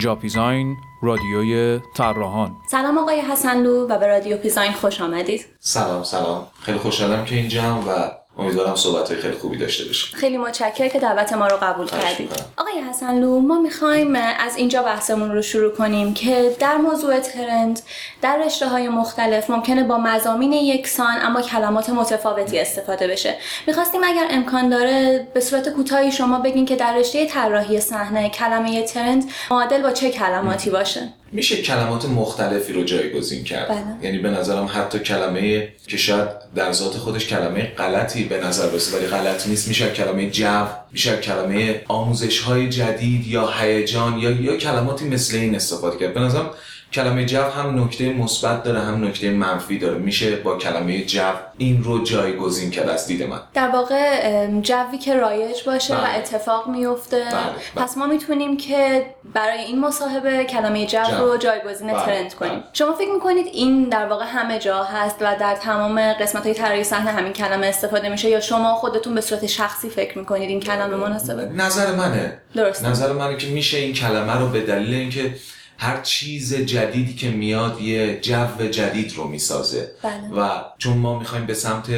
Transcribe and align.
جاپیزاین 0.00 0.76
رادیوی 1.02 1.80
طراحان. 1.96 2.56
سلام 2.70 2.98
آقای 2.98 3.20
حسنلو 3.20 3.86
و 3.86 3.98
به 3.98 4.06
رادیو 4.06 4.36
پیزاین 4.36 4.72
خوش 4.72 5.00
آمدید. 5.00 5.46
سلام 5.58 6.02
سلام. 6.02 6.46
خیلی 6.62 6.78
خوشحالم 6.78 7.24
که 7.24 7.36
اینجا 7.36 7.82
و 7.88 8.19
امیدوارم 8.40 8.74
صحبت 8.74 9.14
خیلی 9.14 9.34
خوبی 9.34 9.56
داشته 9.56 9.84
باشیم. 9.84 10.18
خیلی 10.18 10.38
متشکرم 10.38 10.88
که 10.88 10.98
دعوت 10.98 11.32
ما 11.32 11.46
رو 11.46 11.56
قبول 11.56 11.86
کردید. 11.86 12.30
آقای 12.56 12.80
حسنلو 12.90 13.40
ما 13.40 13.60
می‌خوایم 13.60 14.16
از 14.16 14.56
اینجا 14.56 14.82
بحثمون 14.82 15.32
رو 15.32 15.42
شروع 15.42 15.72
کنیم 15.72 16.14
که 16.14 16.56
در 16.60 16.76
موضوع 16.76 17.20
ترند 17.20 17.80
در 18.22 18.38
رشته 18.46 18.68
های 18.68 18.88
مختلف 18.88 19.50
ممکنه 19.50 19.84
با 19.84 19.98
مزامین 19.98 20.52
یکسان 20.52 21.14
اما 21.22 21.42
کلمات 21.42 21.90
متفاوتی 21.90 22.58
استفاده 22.58 23.08
بشه. 23.08 23.34
می‌خواستیم 23.66 24.00
اگر 24.04 24.26
امکان 24.30 24.68
داره 24.68 25.26
به 25.34 25.40
صورت 25.40 25.68
کوتاهی 25.68 26.12
شما 26.12 26.38
بگین 26.38 26.66
که 26.66 26.76
در 26.76 26.94
رشته 26.94 27.26
طراحی 27.26 27.80
صحنه 27.80 28.28
کلمه 28.28 28.82
ترند 28.82 29.24
معادل 29.50 29.82
با 29.82 29.90
چه 29.90 30.10
کلماتی 30.10 30.70
باشه؟ 30.70 31.12
میشه 31.32 31.62
کلمات 31.62 32.04
مختلفی 32.04 32.72
رو 32.72 32.84
جایگزین 32.84 33.44
کرد. 33.44 33.68
بله. 33.68 33.78
یعنی 34.02 34.18
به 34.18 34.30
نظرم 34.30 34.70
حتی 34.74 34.98
کلمه 34.98 35.68
که 35.86 35.96
شاید 35.96 36.28
در 36.54 36.72
ذات 36.72 36.96
خودش 36.96 37.26
کلمه 37.26 37.72
غلطی 37.78 38.24
به 38.24 38.44
نظر 38.44 38.66
برسه 38.66 38.96
ولی 38.96 39.06
غلط 39.06 39.46
نیست. 39.46 39.68
میشه 39.68 39.90
کلمه 39.90 40.30
جو 40.30 40.66
میشه 40.92 41.16
کلمه 41.16 41.82
آموزش 41.88 42.40
های 42.40 42.68
جدید 42.68 43.26
یا 43.26 43.50
هیجان 43.50 44.18
یا 44.18 44.30
یا 44.30 44.56
کلماتی 44.56 45.04
مثل 45.04 45.36
این 45.36 45.54
استفاده 45.54 45.98
کرد. 45.98 46.14
به 46.14 46.20
نظرم 46.20 46.50
کلمه 46.92 47.26
جو 47.26 47.42
هم 47.42 47.84
نکته 47.84 48.12
مثبت 48.12 48.62
داره 48.62 48.80
هم 48.80 49.04
نکته 49.04 49.30
منفی 49.30 49.78
داره 49.78 49.98
میشه 49.98 50.36
با 50.36 50.56
کلمه 50.56 51.04
جو 51.04 51.32
این 51.58 51.84
رو 51.84 52.04
جایگزین 52.04 52.70
کرد 52.70 52.88
از 52.88 53.06
دید 53.06 53.22
من 53.22 53.40
در 53.54 53.68
واقع 53.68 54.46
جوی 54.60 54.98
که 54.98 55.14
رایج 55.14 55.64
باشه 55.66 55.94
و 55.94 56.00
بله. 56.00 56.16
اتفاق 56.16 56.68
میفته 56.68 57.16
بله. 57.16 57.84
پس 57.84 57.96
ما 57.96 58.06
می‌تونیم 58.06 58.56
که 58.56 59.06
برای 59.34 59.58
این 59.58 59.80
مصاحبه 59.80 60.44
کلمه 60.44 60.86
جو 60.86 60.98
جو. 61.10 61.16
رو 61.16 61.36
جایگزین 61.36 61.92
بله. 61.92 62.04
ترند 62.04 62.34
کنیم 62.34 62.52
بله. 62.52 62.62
شما 62.72 62.92
فکر 62.94 63.12
می‌کنید 63.12 63.46
این 63.46 63.88
در 63.88 64.06
واقع 64.06 64.24
همه 64.28 64.58
جا 64.58 64.82
هست 64.84 65.16
و 65.20 65.36
در 65.40 65.54
تمام 65.54 66.12
قسمت 66.12 66.42
های 66.42 66.54
طراحی 66.54 66.84
صحنه 66.84 67.10
همین 67.10 67.32
کلمه 67.32 67.66
استفاده 67.66 68.08
میشه 68.08 68.28
یا 68.28 68.40
شما 68.40 68.74
خودتون 68.74 69.14
به 69.14 69.20
صورت 69.20 69.46
شخصی 69.46 69.88
فکر 69.88 70.18
می‌کنید 70.18 70.48
این 70.48 70.60
کلمه 70.60 70.96
مناسبه 70.96 71.44
نظر 71.44 71.92
منه 71.92 72.38
درست 72.54 72.84
نظر 72.84 73.12
منه 73.12 73.36
که 73.36 73.46
میشه 73.46 73.78
این 73.78 73.92
کلمه 73.92 74.38
رو 74.38 74.48
به 74.48 74.60
دلیل 74.60 74.94
اینکه 74.94 75.34
هر 75.80 76.00
چیز 76.00 76.54
جدیدی 76.54 77.14
که 77.14 77.28
میاد 77.28 77.80
یه 77.80 78.20
جو 78.20 78.66
جدید 78.70 79.14
رو 79.16 79.28
می‌سازه. 79.28 79.90
بله. 80.02 80.42
و 80.42 80.50
چون 80.78 80.96
ما 80.96 81.18
می‌خوایم 81.18 81.46
به 81.46 81.54
سمت 81.54 81.90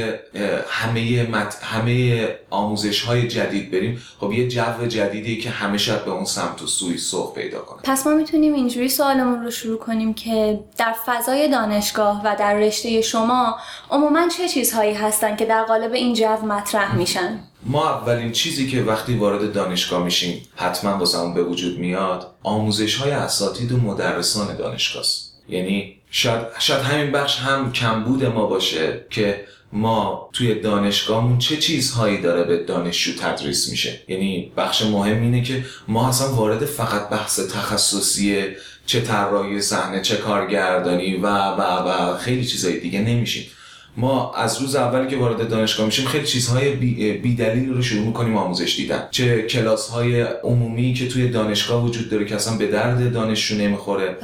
همه 0.69 1.23
مت... 1.31 1.59
همه 1.63 2.29
آموزش 2.51 3.03
های 3.03 3.29
جدید 3.29 3.71
بریم 3.71 4.03
خب 4.21 4.33
یه 4.33 4.49
جو 4.49 4.87
جدیدی 4.89 5.41
که 5.41 5.53
شاید 5.77 6.05
به 6.05 6.11
اون 6.11 6.25
سمت 6.25 6.63
و 6.63 6.67
سوی 6.67 6.99
سوق 6.99 7.35
پیدا 7.35 7.59
کنه. 7.59 7.81
پس 7.85 8.07
ما 8.07 8.15
می‌تونیم 8.15 8.55
اینجوری 8.55 8.89
سوالمون 8.89 9.43
رو 9.43 9.51
شروع 9.51 9.79
کنیم 9.79 10.15
که 10.15 10.61
در 10.79 10.95
فضای 11.07 11.49
دانشگاه 11.49 12.23
و 12.25 12.37
در 12.39 12.55
رشته 12.55 13.01
شما 13.01 13.59
عموما 13.91 14.29
چه 14.29 14.49
چیزهایی 14.49 14.95
هستن 14.95 15.37
که 15.37 15.45
در 15.45 15.65
قالب 15.65 15.93
این 15.93 16.15
جو 16.15 16.47
مطرح 16.47 16.97
میشن؟ 16.97 17.41
ما 17.67 17.91
اولین 17.91 18.33
چیزی 18.33 18.71
که 18.71 18.83
وقتی 18.83 19.15
وارد 19.15 19.53
دانشگاه 19.53 20.05
میشیم 20.05 20.43
حتما 20.57 20.99
واسمون 20.99 21.35
به 21.35 21.43
وجود 21.43 21.79
میاد 21.79 22.35
آموزش 22.43 22.97
های 22.97 23.11
اساتید 23.11 23.73
و 23.73 23.77
مدرسان 23.77 24.57
دانشگاه 24.57 25.03
است 25.03 25.33
یعنی 25.49 25.97
شاید, 26.11 26.47
شاید 26.59 26.81
همین 26.81 27.13
بخش 27.13 27.39
هم 27.39 27.73
کمبود 27.73 28.25
ما 28.25 28.47
باشه 28.47 29.07
که 29.11 29.45
ما 29.73 30.29
توی 30.33 30.55
دانشگاهمون 30.55 31.39
چه 31.39 31.57
چیزهایی 31.57 32.21
داره 32.21 32.45
به 32.45 32.65
دانشجو 32.65 33.13
تدریس 33.13 33.71
میشه. 33.71 34.01
یعنی 34.09 34.53
بخش 34.57 34.83
مهم 34.83 35.23
اینه 35.23 35.43
که 35.43 35.65
ما 35.89 36.09
اصلا 36.09 36.35
وارد 36.35 36.65
فقط 36.65 37.09
بحث 37.09 37.41
تخصصی 37.41 38.45
چه 38.87 39.01
طراحی 39.01 39.61
صحنه 39.61 40.01
چه 40.01 40.17
کارگردانی 40.17 41.17
و 41.17 41.27
و 41.27 41.61
و 41.61 42.17
خیلی 42.17 42.45
چیزهای 42.45 42.81
دیگه 42.81 43.01
نمیشیم. 43.01 43.47
ما 43.97 44.33
از 44.35 44.61
روز 44.61 44.77
اولی 44.77 45.09
که 45.09 45.17
وارد 45.17 45.49
دانشگاه 45.49 45.87
میشیم 45.87 46.07
خیلی 46.07 46.27
چیزهای 46.27 46.71
بی, 46.71 47.13
بی 47.13 47.35
دلیل 47.35 47.73
رو 47.73 47.83
شروع 47.83 48.07
می‌کنیم 48.07 48.37
آموزش 48.37 48.77
دیدن. 48.77 49.09
چه 49.11 49.43
کلاس 49.43 49.89
های 49.89 50.21
عمومی 50.23 50.95
که 50.95 51.09
توی 51.09 51.29
دانشگاه 51.29 51.85
وجود 51.85 52.11
داره 52.11 52.25
که 52.25 52.35
اصلا 52.35 52.57
به 52.57 52.67
درد 52.67 53.13
دانشجو 53.13 53.57
نمی‌خوره. 53.57 54.17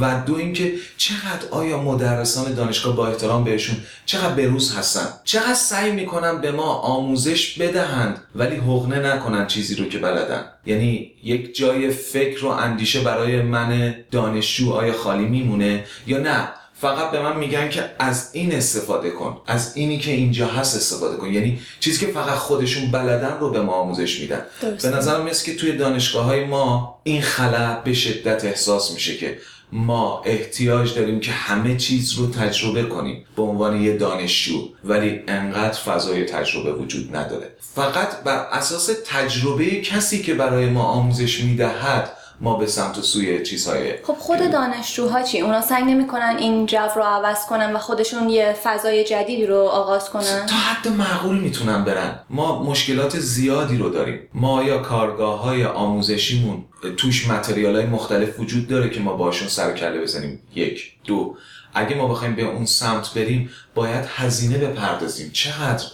و 0.00 0.22
دو 0.26 0.34
اینکه 0.34 0.72
چقدر 0.96 1.48
آیا 1.50 1.82
مدرسان 1.82 2.54
دانشگاه 2.54 2.96
با 2.96 3.08
احترام 3.08 3.44
بهشون 3.44 3.76
چقدر 4.06 4.34
بروز 4.34 4.76
هستن. 4.76 5.08
چقدر 5.24 5.54
سعی 5.54 5.92
می‌کنن 5.92 6.40
به 6.40 6.52
ما 6.52 6.74
آموزش 6.74 7.58
بدهند 7.58 8.20
ولی 8.34 8.56
حقنه 8.56 9.14
نکنن 9.14 9.46
چیزی 9.46 9.74
رو 9.74 9.84
که 9.84 9.98
بلدن. 9.98 10.44
یعنی 10.66 11.10
یک 11.24 11.56
جای 11.56 11.90
فکر 11.90 12.44
و 12.44 12.48
اندیشه 12.48 13.00
برای 13.00 13.42
من 13.42 13.94
دانشجو 14.10 14.72
آیا 14.72 14.92
خالی 14.92 15.24
میمونه 15.24 15.84
یا 16.06 16.18
نه؟ 16.18 16.48
فقط 16.80 17.10
به 17.10 17.22
من 17.22 17.36
میگن 17.36 17.68
که 17.68 17.90
از 17.98 18.30
این 18.32 18.54
استفاده 18.54 19.10
کن 19.10 19.40
از 19.46 19.76
اینی 19.76 19.98
که 19.98 20.10
اینجا 20.10 20.46
هست 20.46 20.76
استفاده 20.76 21.16
کن. 21.16 21.32
یعنی 21.32 21.60
چیزی 21.80 22.06
که 22.06 22.12
فقط 22.12 22.38
خودشون 22.38 22.90
بلدن 22.90 23.36
رو 23.40 23.50
به 23.50 23.60
ما 23.60 23.72
آموزش 23.72 24.20
میدن. 24.20 24.42
به 24.82 24.88
نظرم 24.88 25.24
مثل 25.26 25.46
که 25.46 25.56
توی 25.56 25.76
دانشگاه 25.76 26.24
های 26.24 26.44
ما 26.44 27.00
این 27.04 27.22
خلا 27.22 27.80
به 27.84 27.94
شدت 27.94 28.44
احساس 28.44 28.92
میشه 28.92 29.16
که 29.16 29.38
ما 29.72 30.22
احتیاج 30.24 30.94
داریم 30.94 31.20
که 31.20 31.30
همه 31.30 31.76
چیز 31.76 32.12
رو 32.12 32.30
تجربه 32.30 32.82
کنیم 32.82 33.24
به 33.36 33.42
عنوان 33.42 33.82
یه 33.82 33.96
دانشجو 33.96 34.68
ولی 34.84 35.20
انقدر 35.28 35.78
فضای 35.78 36.24
تجربه 36.24 36.72
وجود 36.72 37.16
نداره. 37.16 37.50
فقط 37.74 38.22
بر 38.22 38.46
اساس 38.52 38.90
تجربه 39.06 39.80
کسی 39.80 40.22
که 40.22 40.34
برای 40.34 40.66
ما 40.66 40.82
آموزش 40.82 41.40
می‌دهد 41.40 42.16
ما 42.40 42.56
به 42.56 42.66
سمت 42.66 42.98
و 42.98 43.02
سوی 43.02 43.42
چیزهای 43.42 43.94
خب 44.02 44.14
خود 44.14 44.50
دانشجوها 44.50 45.22
چی؟ 45.22 45.40
اونا 45.40 45.60
سعی 45.60 45.82
نمی‌کنن 45.82 46.36
این 46.38 46.66
جو 46.66 46.78
رو 46.96 47.02
عوض 47.02 47.46
کنن 47.46 47.72
و 47.72 47.78
خودشون 47.78 48.28
یه 48.28 48.56
فضای 48.64 49.04
جدیدی 49.04 49.46
رو 49.46 49.56
آغاز 49.56 50.10
کنن؟ 50.10 50.46
تا 50.46 50.56
حد 50.56 50.88
معقول 50.88 51.38
می‌تونن 51.38 51.84
برن. 51.84 52.18
ما 52.30 52.62
مشکلات 52.62 53.18
زیادی 53.18 53.76
رو 53.76 53.90
داریم. 53.90 54.28
ما 54.34 54.62
یا 54.62 54.78
کارگاه 54.78 55.40
های 55.40 55.64
آموزشیمون 55.64 56.64
توش 56.96 57.28
متریال 57.28 57.76
های 57.76 57.86
مختلف 57.86 58.40
وجود 58.40 58.68
داره 58.68 58.90
که 58.90 59.00
ما 59.00 59.12
باشون 59.12 59.48
سر 59.48 59.72
کله 59.72 60.00
بزنیم. 60.00 60.42
یک. 60.54 60.92
دو. 61.04 61.36
اگه 61.74 61.96
ما 61.96 62.08
بخوایم 62.08 62.34
به 62.34 62.42
اون 62.42 62.66
سمت 62.66 63.14
بریم 63.14 63.50
باید 63.74 64.04
هزینه 64.08 64.58
بپردازیم. 64.58 65.30
چقدر؟ 65.32 65.84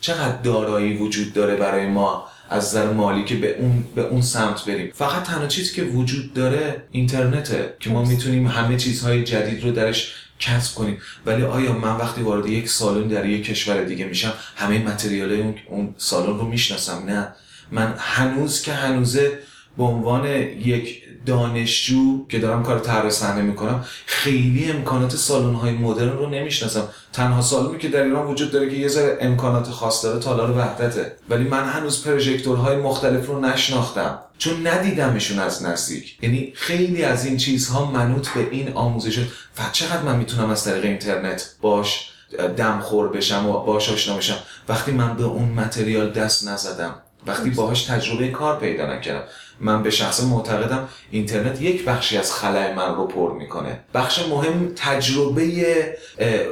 چقدر 0.00 0.36
دارایی 0.36 0.96
وجود 0.96 1.32
داره 1.32 1.56
برای 1.56 1.86
ما؟ 1.86 2.28
از 2.50 2.66
نظر 2.66 2.92
مالی 2.92 3.24
که 3.24 3.34
به 3.34 3.56
اون 3.58 3.84
به 3.94 4.02
اون 4.02 4.22
سمت 4.22 4.64
بریم. 4.64 4.90
فقط 4.94 5.22
تنها 5.22 5.46
چیزی 5.46 5.74
که 5.74 5.82
وجود 5.82 6.34
داره 6.34 6.82
اینترنته 6.90 7.74
که 7.80 7.90
ما 7.90 8.04
می‌تونیم 8.04 8.46
همه 8.46 8.76
چیزهای 8.76 9.24
جدید 9.24 9.64
رو 9.64 9.72
درش 9.72 10.14
کسب 10.40 10.74
کنیم. 10.74 10.98
ولی 11.26 11.42
آیا 11.42 11.72
من 11.72 11.96
وقتی 11.96 12.22
وارد 12.22 12.46
یک 12.46 12.68
سالن 12.68 13.08
در 13.08 13.26
یک 13.26 13.44
کشور 13.44 13.84
دیگه 13.84 14.04
میشم 14.04 14.32
همه 14.56 14.78
متریال 14.78 15.32
اون, 15.32 15.54
اون 15.68 15.94
سالن 15.98 16.38
رو 16.38 16.48
می‌شناسم؟ 16.48 17.02
نه. 17.06 17.28
من 17.70 17.94
هنوز 17.98 18.62
که 18.62 18.72
هنوزه 18.72 19.38
به 19.78 19.84
عنوان 19.84 20.26
یک 20.26 21.04
دانشجو 21.26 22.26
که 22.28 22.38
دارم 22.38 22.62
کار 22.62 22.78
طراحی 22.78 23.10
صحنه 23.10 23.42
می‌کنم 23.42 23.84
خیلی 24.06 24.70
امکانات 24.70 25.16
سالن 25.16 25.54
های 25.54 25.72
مدرن 25.72 26.12
رو 26.12 26.30
نمی‌شناسم. 26.30 26.88
تنها 27.12 27.42
سالنی 27.42 27.78
که 27.78 27.88
در 27.88 28.02
ایران 28.02 28.26
وجود 28.26 28.50
داره 28.50 28.70
که 28.70 28.76
یه 28.76 28.88
ذره 28.88 29.18
امکانات 29.20 29.68
خاص 29.68 30.04
داره 30.04 30.20
تالار 30.20 30.58
وحدته. 30.58 31.16
ولی 31.28 31.44
من 31.44 31.64
هنوز 31.64 32.04
پروژکتورهای 32.04 32.76
مختلف 32.76 33.26
رو 33.26 33.40
نشناختم. 33.40 34.18
چون 34.38 34.66
ندیدمشون 34.66 35.38
از 35.38 35.62
نزدیک. 35.62 36.18
یعنی 36.22 36.52
خیلی 36.54 37.02
از 37.02 37.26
این 37.26 37.36
چیزها 37.36 37.90
منوط 37.90 38.28
به 38.28 38.48
این 38.50 38.72
آموزشات 38.72 39.26
و 39.58 39.62
چقدر 39.72 40.02
من 40.02 40.16
می‌تونم 40.16 40.50
از 40.50 40.64
طریق 40.64 40.84
اینترنت 40.84 41.54
باش 41.60 42.10
دمخور 42.56 43.08
بشم 43.08 43.46
و 43.46 43.64
باش 43.64 43.90
آشنا 43.90 44.16
بشم؟ 44.16 44.36
وقتی 44.68 44.92
من 44.92 45.16
به 45.16 45.24
اون 45.24 45.48
متریال 45.48 46.10
دست 46.10 46.48
نزدم 46.48 46.94
وقتی 47.26 47.50
باهاش 47.50 47.84
تجربه 47.84 48.28
کار 48.28 48.58
پیدا 48.58 48.94
نکردم. 48.94 49.24
من 49.60 49.82
به 49.82 49.90
شخص 49.90 50.22
معتقدم 50.22 50.88
اینترنت 51.10 51.62
یک 51.62 51.84
بخشی 51.84 52.18
از 52.18 52.32
خلای 52.32 52.74
من 52.74 52.94
رو 52.94 53.06
پر 53.06 53.32
می‌کنه. 53.32 53.80
بخش 53.94 54.28
مهم 54.28 54.72
تجربه 54.76 55.96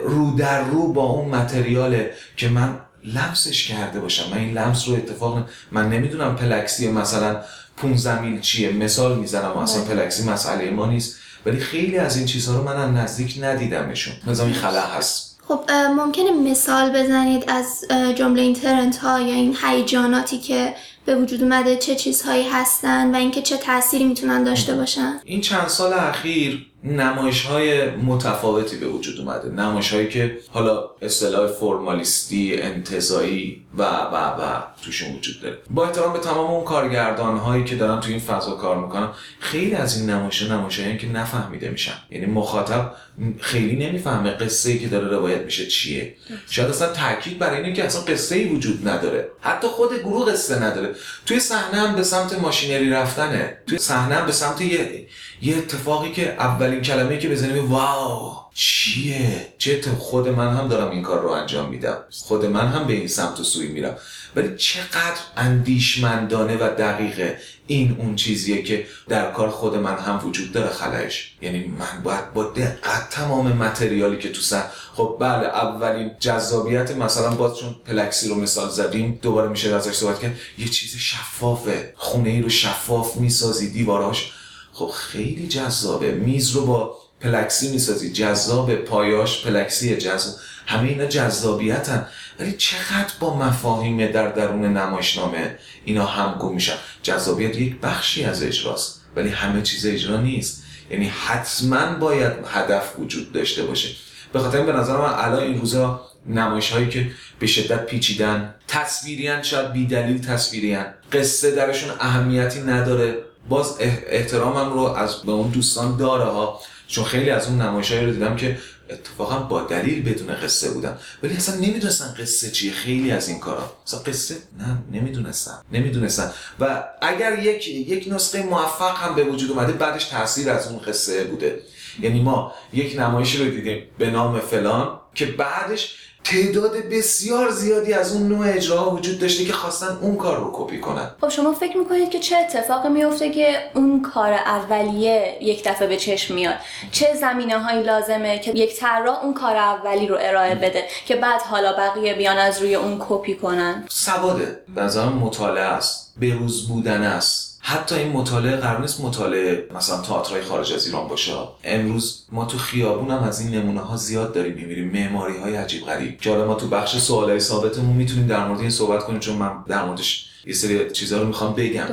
رو 0.04 0.36
در 0.36 0.64
رو 0.64 0.92
با 0.92 1.02
اون 1.02 1.28
متریاله 1.28 2.10
که 2.36 2.48
من 2.48 2.78
لمسش 3.04 3.68
کرده 3.68 4.00
باشم. 4.00 4.30
من 4.30 4.38
این 4.38 4.52
لمس 4.52 4.88
رو 4.88 4.94
اتفاق 4.94 5.44
من 5.72 5.88
نمی‌دونم 5.88 6.36
پلکسی 6.36 6.90
مثلا 6.90 7.40
15 7.76 8.20
میل 8.20 8.40
چیه. 8.40 8.72
مثال 8.72 9.18
می‌زنم 9.18 9.56
اصلا 9.56 9.82
پلکسی 9.82 10.30
مسئله 10.30 10.70
ما 10.70 10.86
نیست. 10.86 11.16
ولی 11.46 11.60
خیلی 11.60 11.98
از 11.98 12.16
این 12.16 12.26
چیزها 12.26 12.56
رو 12.56 12.64
من 12.64 12.94
نزدیک 12.94 13.38
ندیدمشون. 13.42 14.14
مثلا 14.26 14.46
این 14.46 14.54
خلا 14.54 14.80
هست. 14.80 15.40
خب 15.48 15.70
ممکنه 15.96 16.30
مثال 16.30 16.90
بزنید 16.90 17.44
از 17.48 17.84
جمله 18.14 18.42
این 18.42 18.54
ترنت 18.54 18.96
ها 18.96 19.20
یا 19.20 19.34
این 19.34 19.56
هیجاناتی 19.62 20.38
که 20.38 20.74
به 21.04 21.16
وجود 21.16 21.42
اومده 21.42 21.76
چه 21.76 21.94
چیزهایی 21.94 22.48
هستن 22.48 23.14
و 23.14 23.16
اینکه 23.16 23.42
چه 23.42 23.56
تأثیری 23.56 24.04
می‌تونن 24.04 24.44
داشته 24.44 24.74
باشن. 24.74 25.20
این 25.24 25.40
چند 25.40 25.68
سال 25.68 25.92
اخیر 25.92 26.71
نمایش 26.84 27.42
های 27.42 27.90
متفاوتی 27.90 28.76
به 28.76 28.86
وجود 28.86 29.20
اومده. 29.20 29.48
نمایش 29.48 29.92
هایی 29.92 30.08
که 30.08 30.38
حالا 30.50 30.84
اصطلاح 31.02 31.46
فرمالیستی 31.46 32.56
انتظایی 32.56 33.64
و 33.78 33.82
و 33.82 34.16
و 34.16 34.62
توشون 34.84 35.16
وجود 35.16 35.40
داره. 35.42 35.58
با 35.70 35.86
احترام 35.86 36.12
به 36.12 36.18
تمام 36.18 36.50
اون 36.50 36.64
کارگردان 36.64 37.36
هایی 37.36 37.64
که 37.64 37.76
دارن 37.76 38.00
تو 38.00 38.08
این 38.08 38.18
فضا 38.18 38.50
کار 38.50 38.84
می‌کنن 38.84 39.08
خیلی 39.40 39.74
از 39.74 39.96
این 39.96 40.10
نمایش 40.10 40.42
نمایش 40.42 40.80
هایی 40.80 40.98
که 40.98 41.06
نفهمیده 41.06 41.68
میشن. 41.68 41.94
یعنی 42.10 42.26
مخاطب 42.26 42.92
خیلی 43.40 43.86
نمی‌فهمه 43.86 44.30
قصه 44.30 44.70
ای 44.70 44.78
که 44.78 44.88
داره 44.88 45.08
روایت 45.08 45.40
میشه 45.40 45.66
چیه. 45.66 46.14
شاید 46.50 46.68
اصلا 46.68 46.92
تاکید 46.92 47.38
برای 47.38 47.56
اینه 47.56 47.72
که 47.72 47.84
اصلا 47.84 48.00
قصه 48.00 48.34
ای 48.34 48.44
وجود 48.44 48.88
نداره. 48.88 49.28
حتی 49.40 49.66
خود 49.66 49.98
گروه 49.98 50.32
قصه 50.32 50.62
نداره. 50.62 50.94
توی 51.26 51.40
صحنه 51.40 51.80
هم 51.80 51.96
به 51.96 52.02
سمت 52.02 52.38
ماشینری 52.38 52.90
رفتنه. 52.90 53.58
توی 53.66 53.78
صحنه 53.78 54.14
هم 54.14 54.26
به 54.26 54.32
سمت 54.32 54.60
یه 54.60 55.06
یه 55.44 55.56
اتفاقی 55.56 56.12
که 56.12 56.32
اولین 56.32 56.80
کلمه 56.80 57.18
که 57.18 57.28
بزنیم 57.28 57.72
واو 57.72 58.36
چیه؟ 58.54 59.46
چه 59.58 59.80
خود 59.98 60.28
من 60.28 60.56
هم 60.56 60.68
دارم 60.68 60.90
این 60.90 61.02
کار 61.02 61.20
رو 61.22 61.28
انجام 61.28 61.70
میدم. 61.70 61.98
خود 62.10 62.44
من 62.44 62.68
هم 62.68 62.86
به 62.86 62.92
این 62.92 63.08
سمت 63.08 63.40
و 63.40 63.44
سوی 63.44 63.68
میرم. 63.68 63.96
ولی 64.36 64.56
چقدر 64.56 65.20
اندیشمندانه 65.36 66.56
و 66.56 66.74
دقیقه 66.78 67.38
این 67.66 67.96
اون 67.98 68.16
چیزیه 68.16 68.62
که 68.62 68.86
در 69.08 69.32
کار 69.32 69.50
خود 69.50 69.74
من 69.76 69.96
هم 69.96 70.28
وجود 70.28 70.52
داره 70.52 70.70
خلایش. 70.70 71.32
یعنی 71.42 71.64
من 71.78 72.02
باید 72.02 72.32
با 72.32 72.44
دقت 72.44 73.10
تمام 73.10 73.52
متریالی 73.52 74.18
که 74.18 74.32
تو 74.32 74.40
سر 74.40 74.64
خب 74.94 75.16
بله 75.20 75.46
اولین 75.46 76.10
جذابیت 76.20 76.96
مثلا 76.96 77.30
باز 77.30 77.58
چون 77.58 77.76
پلکسی 77.86 78.28
رو 78.28 78.34
مثال 78.34 78.68
زدیم 78.68 79.18
دوباره 79.22 79.48
میشه 79.48 79.74
ازش 79.74 79.92
صحبت 79.92 80.20
کرد 80.20 80.36
یه 80.58 80.68
چیز 80.68 80.96
شفافه. 80.96 81.94
خونه 81.96 82.30
ای 82.30 82.42
رو 82.42 82.48
شفاف 82.48 83.16
می‌سازی 83.16 83.70
دیواراش 83.70 84.32
خب 84.72 84.90
خیلی 84.94 85.48
جذابه. 85.48 86.12
میز 86.12 86.50
رو 86.50 86.66
با 86.66 86.96
پلکسی 87.20 87.72
می‌سازی. 87.72 88.12
جذاب 88.12 88.74
پایاش 88.74 89.44
پلکسی 89.44 89.96
جذاب. 89.96 90.34
همه 90.66 90.88
اینا 90.88 91.06
جذابیتن. 91.06 92.06
ولی 92.40 92.52
چقدر 92.52 93.12
با 93.20 93.36
مفاهیم 93.36 94.06
در 94.06 94.28
درون 94.28 94.76
نمایشنامه 94.76 95.58
اینا 95.84 96.06
همگو 96.06 96.52
میشن. 96.52 96.76
جذابیت 97.02 97.56
یک 97.56 97.80
بخشی 97.80 98.24
از 98.24 98.42
اجراست. 98.42 99.00
ولی 99.16 99.28
همه 99.28 99.62
چیز 99.62 99.86
اجرا 99.86 100.20
نیست. 100.20 100.62
یعنی 100.90 101.12
حتما 101.26 101.94
باید 101.94 102.32
هدف 102.46 102.98
وجود 102.98 103.32
داشته 103.32 103.62
باشه. 103.62 103.88
به 104.32 104.38
خاطر 104.38 104.56
این 104.56 104.66
به 104.66 104.72
نظر 104.72 104.96
من 104.96 105.14
الان 105.16 105.42
این 105.42 105.60
روزا 105.60 106.00
نمایش 106.26 106.70
هایی 106.70 106.88
که 106.88 107.10
به 107.38 107.46
شدت 107.46 107.86
پیچیدن 107.86 108.54
تصویریان 108.68 109.42
شاید 109.42 109.72
بیدلیل 109.72 110.18
تصویریان 110.18 110.86
قصه 111.12 111.50
درشون 111.50 111.90
اهمیتی 112.00 112.60
نداره. 112.60 113.18
باز 113.48 113.76
احترامم 113.80 114.72
رو 114.72 114.80
از 114.80 115.16
به 115.22 115.32
اون 115.32 115.50
دوستان 115.50 115.96
داره 115.96 116.24
ها. 116.24 116.60
چون 116.86 117.04
خیلی 117.04 117.30
از 117.30 117.48
اون 117.48 117.62
نمایشایی 117.62 118.06
رو 118.06 118.12
دیدم 118.12 118.36
که 118.36 118.58
اتفاقا 118.90 119.38
با 119.38 119.62
دلیل 119.62 120.02
بدون 120.02 120.34
قصه 120.34 120.70
بودن. 120.70 120.98
ولی 121.22 121.36
اصلا 121.36 121.54
نمی‌دونستن 121.54 122.14
قصه 122.18 122.50
چیه. 122.50 122.72
خیلی 122.72 123.10
از 123.10 123.28
این 123.28 123.38
کارا. 123.38 123.72
اصلا 123.86 124.00
قصه 124.00 124.36
نه 124.58 124.78
نمی‌دونستن. 124.92 125.62
نمی‌دونستن. 125.72 126.30
و 126.60 126.84
اگر 127.02 127.38
یک 127.38 127.68
یک 127.68 128.12
نسخه 128.12 128.42
موفق 128.42 128.96
هم 128.96 129.14
به 129.14 129.24
وجود 129.24 129.50
اومده 129.50 129.72
بعدش 129.72 130.04
تاثیر 130.04 130.50
از 130.50 130.68
اون 130.68 130.78
قصه 130.78 131.24
بوده. 131.24 131.62
یعنی 132.00 132.22
ما 132.22 132.52
یک 132.72 132.98
نمایشی 132.98 133.38
رو 133.38 133.50
دیدیم 133.50 133.86
به 133.98 134.10
نام 134.10 134.40
فلان 134.40 135.00
که 135.14 135.26
بعدش 135.26 135.96
تعداد 136.24 136.76
بسیار 136.76 137.50
زیادی 137.50 137.92
از 137.92 138.12
اون 138.12 138.28
نوع 138.28 138.46
اجراها 138.48 138.90
وجود 138.90 139.18
داشته 139.18 139.44
که 139.44 139.52
خواستن 139.52 139.98
اون 140.00 140.16
کار 140.16 140.36
رو 140.36 140.50
کپی 140.54 140.80
کنن. 140.80 141.10
خب 141.20 141.28
شما 141.28 141.52
فکر 141.52 141.76
می‌کنید 141.76 142.10
که 142.10 142.18
چه 142.18 142.36
اتفاقی 142.36 142.88
میفته 142.88 143.30
که 143.30 143.70
اون 143.74 144.02
کار 144.02 144.32
اولیه 144.32 145.38
یک 145.40 145.68
دفعه 145.68 145.88
به 145.88 145.96
چشم 145.96 146.34
میاد؟ 146.34 146.54
چه 146.92 147.06
زمینه 147.20 147.58
هایی 147.58 147.82
لازمه 147.82 148.38
که 148.38 148.50
یک 148.50 148.76
طراح 148.76 149.24
اون 149.24 149.34
کار 149.34 149.56
اولی 149.56 150.06
رو 150.06 150.16
ارائه 150.20 150.54
بده 150.54 150.84
که 151.06 151.16
بعد 151.16 151.40
حالا 151.40 151.72
بقیه 151.72 152.14
بیان 152.14 152.38
از 152.38 152.62
روی 152.62 152.74
اون 152.74 152.96
کپی 153.08 153.34
کنن؟ 153.34 153.84
سواده. 153.88 154.58
به 154.74 155.04
مطالعه 155.04 155.64
است. 155.64 156.12
بروز 156.16 156.68
بودن 156.68 157.02
است. 157.02 157.51
حتی 157.64 157.94
این 157.94 158.12
مطالعه 158.12 158.56
قرار 158.56 158.80
نیست 158.80 159.00
مطالعه 159.00 159.68
مثلا 159.74 160.00
تئاترای 160.00 160.42
خارج 160.42 160.72
از 160.72 160.86
ایران 160.86 161.08
باشه. 161.08 161.32
امروز 161.64 162.24
ما 162.32 162.44
تو 162.44 162.58
خیابون 162.58 163.10
هم 163.10 163.22
از 163.22 163.40
این 163.40 163.54
نمونه 163.54 163.80
ها 163.80 163.96
زیاد 163.96 164.34
داریم 164.34 164.54
می‌بینیم 164.54 164.90
معماری 164.90 165.38
های 165.38 165.56
عجیب 165.56 165.84
غریب. 165.86 166.20
که 166.20 166.30
ما 166.30 166.54
تو 166.54 166.68
بخش 166.68 166.96
سوالای 166.98 167.40
ثابتمون 167.40 167.96
می‌تونیم 167.96 168.26
در 168.26 168.48
مورد 168.48 168.60
این 168.60 168.70
صحبت 168.70 169.04
کنیم 169.04 169.20
چون 169.20 169.36
من 169.36 169.64
در 169.68 169.84
موردش 169.84 170.31
یه 170.46 170.54
سری 170.54 170.90
چیزها 170.90 171.20
رو 171.20 171.26
می‌خوام 171.26 171.54
بگم. 171.54 171.86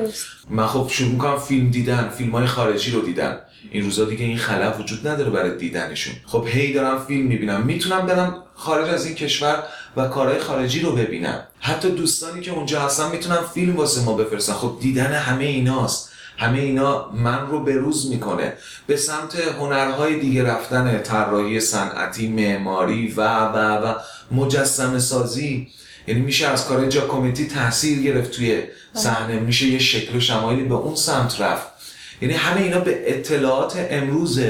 من 0.50 0.68
خب 0.68 0.88
شروع 0.92 1.12
می‌کنم 1.12 1.40
فیلم 1.40 1.72
دیدن 1.72 2.10
فیلم 2.10 2.32
های 2.32 2.46
خارجی 2.48 2.92
رو 2.92 3.02
دیدن. 3.02 3.38
این 3.72 3.84
روزا 3.84 4.06
دیگه 4.06 4.26
این 4.26 4.38
خلف 4.38 4.80
وجود 4.80 5.08
نداره 5.08 5.30
برای 5.30 5.58
دیدنشون. 5.58 6.14
خب 6.26 6.46
هی 6.48 6.74
دارم 6.74 7.06
فیلم 7.06 7.28
می‌بینم. 7.28 7.62
می‌تونم 7.62 8.06
برم 8.06 8.44
خارج 8.56 8.90
از 8.90 9.06
این 9.06 9.16
کشور 9.16 9.64
و 9.98 10.08
کارهای 10.08 10.40
خارجی 10.40 10.80
رو 10.80 10.92
ببینم. 10.92 11.44
حتی 11.60 11.92
دوستانی 11.92 12.42
که 12.42 12.52
اونجا 12.52 12.82
هستن 12.82 13.12
می‌تونن 13.12 13.42
فیلم 13.54 13.76
واسه 13.76 14.02
ما 14.02 14.14
بفرستن. 14.14 14.54
خب 14.54 14.78
دیدن 14.82 15.14
همه 15.14 15.46
ایناست. 15.46 16.10
همه 16.38 16.60
اینا 16.60 17.12
من 17.12 17.48
رو 17.48 17.64
بروز 17.64 18.10
می‌کنه. 18.10 18.54
به 18.88 18.98
سمت 18.98 19.36
هنرهای 19.60 20.20
دیگه 20.20 20.44
رفتن 20.44 21.02
طراحی 21.04 21.60
صنعتی 21.60 22.28
معماری 22.28 23.14
و 23.18 23.22
و 23.40 23.58
و. 23.58 23.96
مجسم 24.32 25.00
سازی 25.00 25.68
یعنی 26.08 26.22
میشه 26.22 26.48
از 26.48 26.66
کارهای 26.66 26.90
جاکومنتی 26.90 27.48
تاثیر 27.48 28.02
گرفت 28.02 28.32
توی 28.32 28.64
صحنه 28.94 29.40
میشه 29.40 29.66
یه 29.66 29.80
شکل 29.80 30.18
و 30.18 30.20
شمایلی 30.20 30.64
به 30.64 30.76
اون 30.76 30.96
سمت 30.96 31.42
رفت. 31.42 31.80
یعنی 32.22 32.34
همه 32.34 32.62
اینا 32.62 32.80
به 32.80 33.04
اطلاعات 33.06 33.88
امروز 33.90 34.42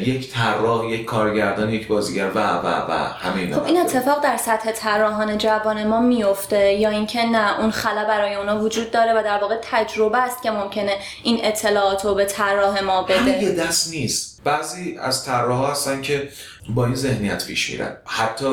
یک 0.00 0.32
طراح 0.32 0.86
یک 0.90 1.04
کارگردان 1.04 1.70
یک 1.70 1.88
بازیگر 1.88 2.30
و 2.34 2.38
و 2.38 2.66
و 2.66 2.92
همه 2.92 3.40
اینا 3.40 3.56
خب 3.56 3.64
این 3.64 3.80
اتفاق 3.80 4.22
در 4.22 4.36
سطح 4.36 4.72
طراحان 4.72 5.38
جوان 5.38 5.86
ما 5.86 6.00
میفته 6.00 6.72
یا 6.72 6.90
اینکه 6.90 7.26
نه 7.26 7.60
اون 7.60 7.70
خلا 7.70 8.04
برای 8.04 8.34
اونا 8.34 8.60
وجود 8.60 8.90
داره 8.90 9.12
و 9.12 9.22
در 9.22 9.38
واقع 9.38 9.56
تجربه 9.62 10.18
است 10.18 10.42
که 10.42 10.50
ممکنه 10.50 10.96
این 11.22 11.40
اطلاعات 11.42 12.04
رو 12.04 12.14
به 12.14 12.24
طراح 12.24 12.80
ما 12.80 13.02
بده. 13.02 13.42
یه 13.42 13.52
دست 13.52 13.90
نیست. 13.90 14.40
بعضی 14.44 14.98
از 15.00 15.24
طراح 15.24 15.70
هستن 15.70 16.02
که 16.02 16.28
با 16.68 16.86
این 16.86 16.94
ذهنیت 16.94 17.46
پیش 17.46 17.70
میرن. 17.70 17.96
حتی 18.06 18.46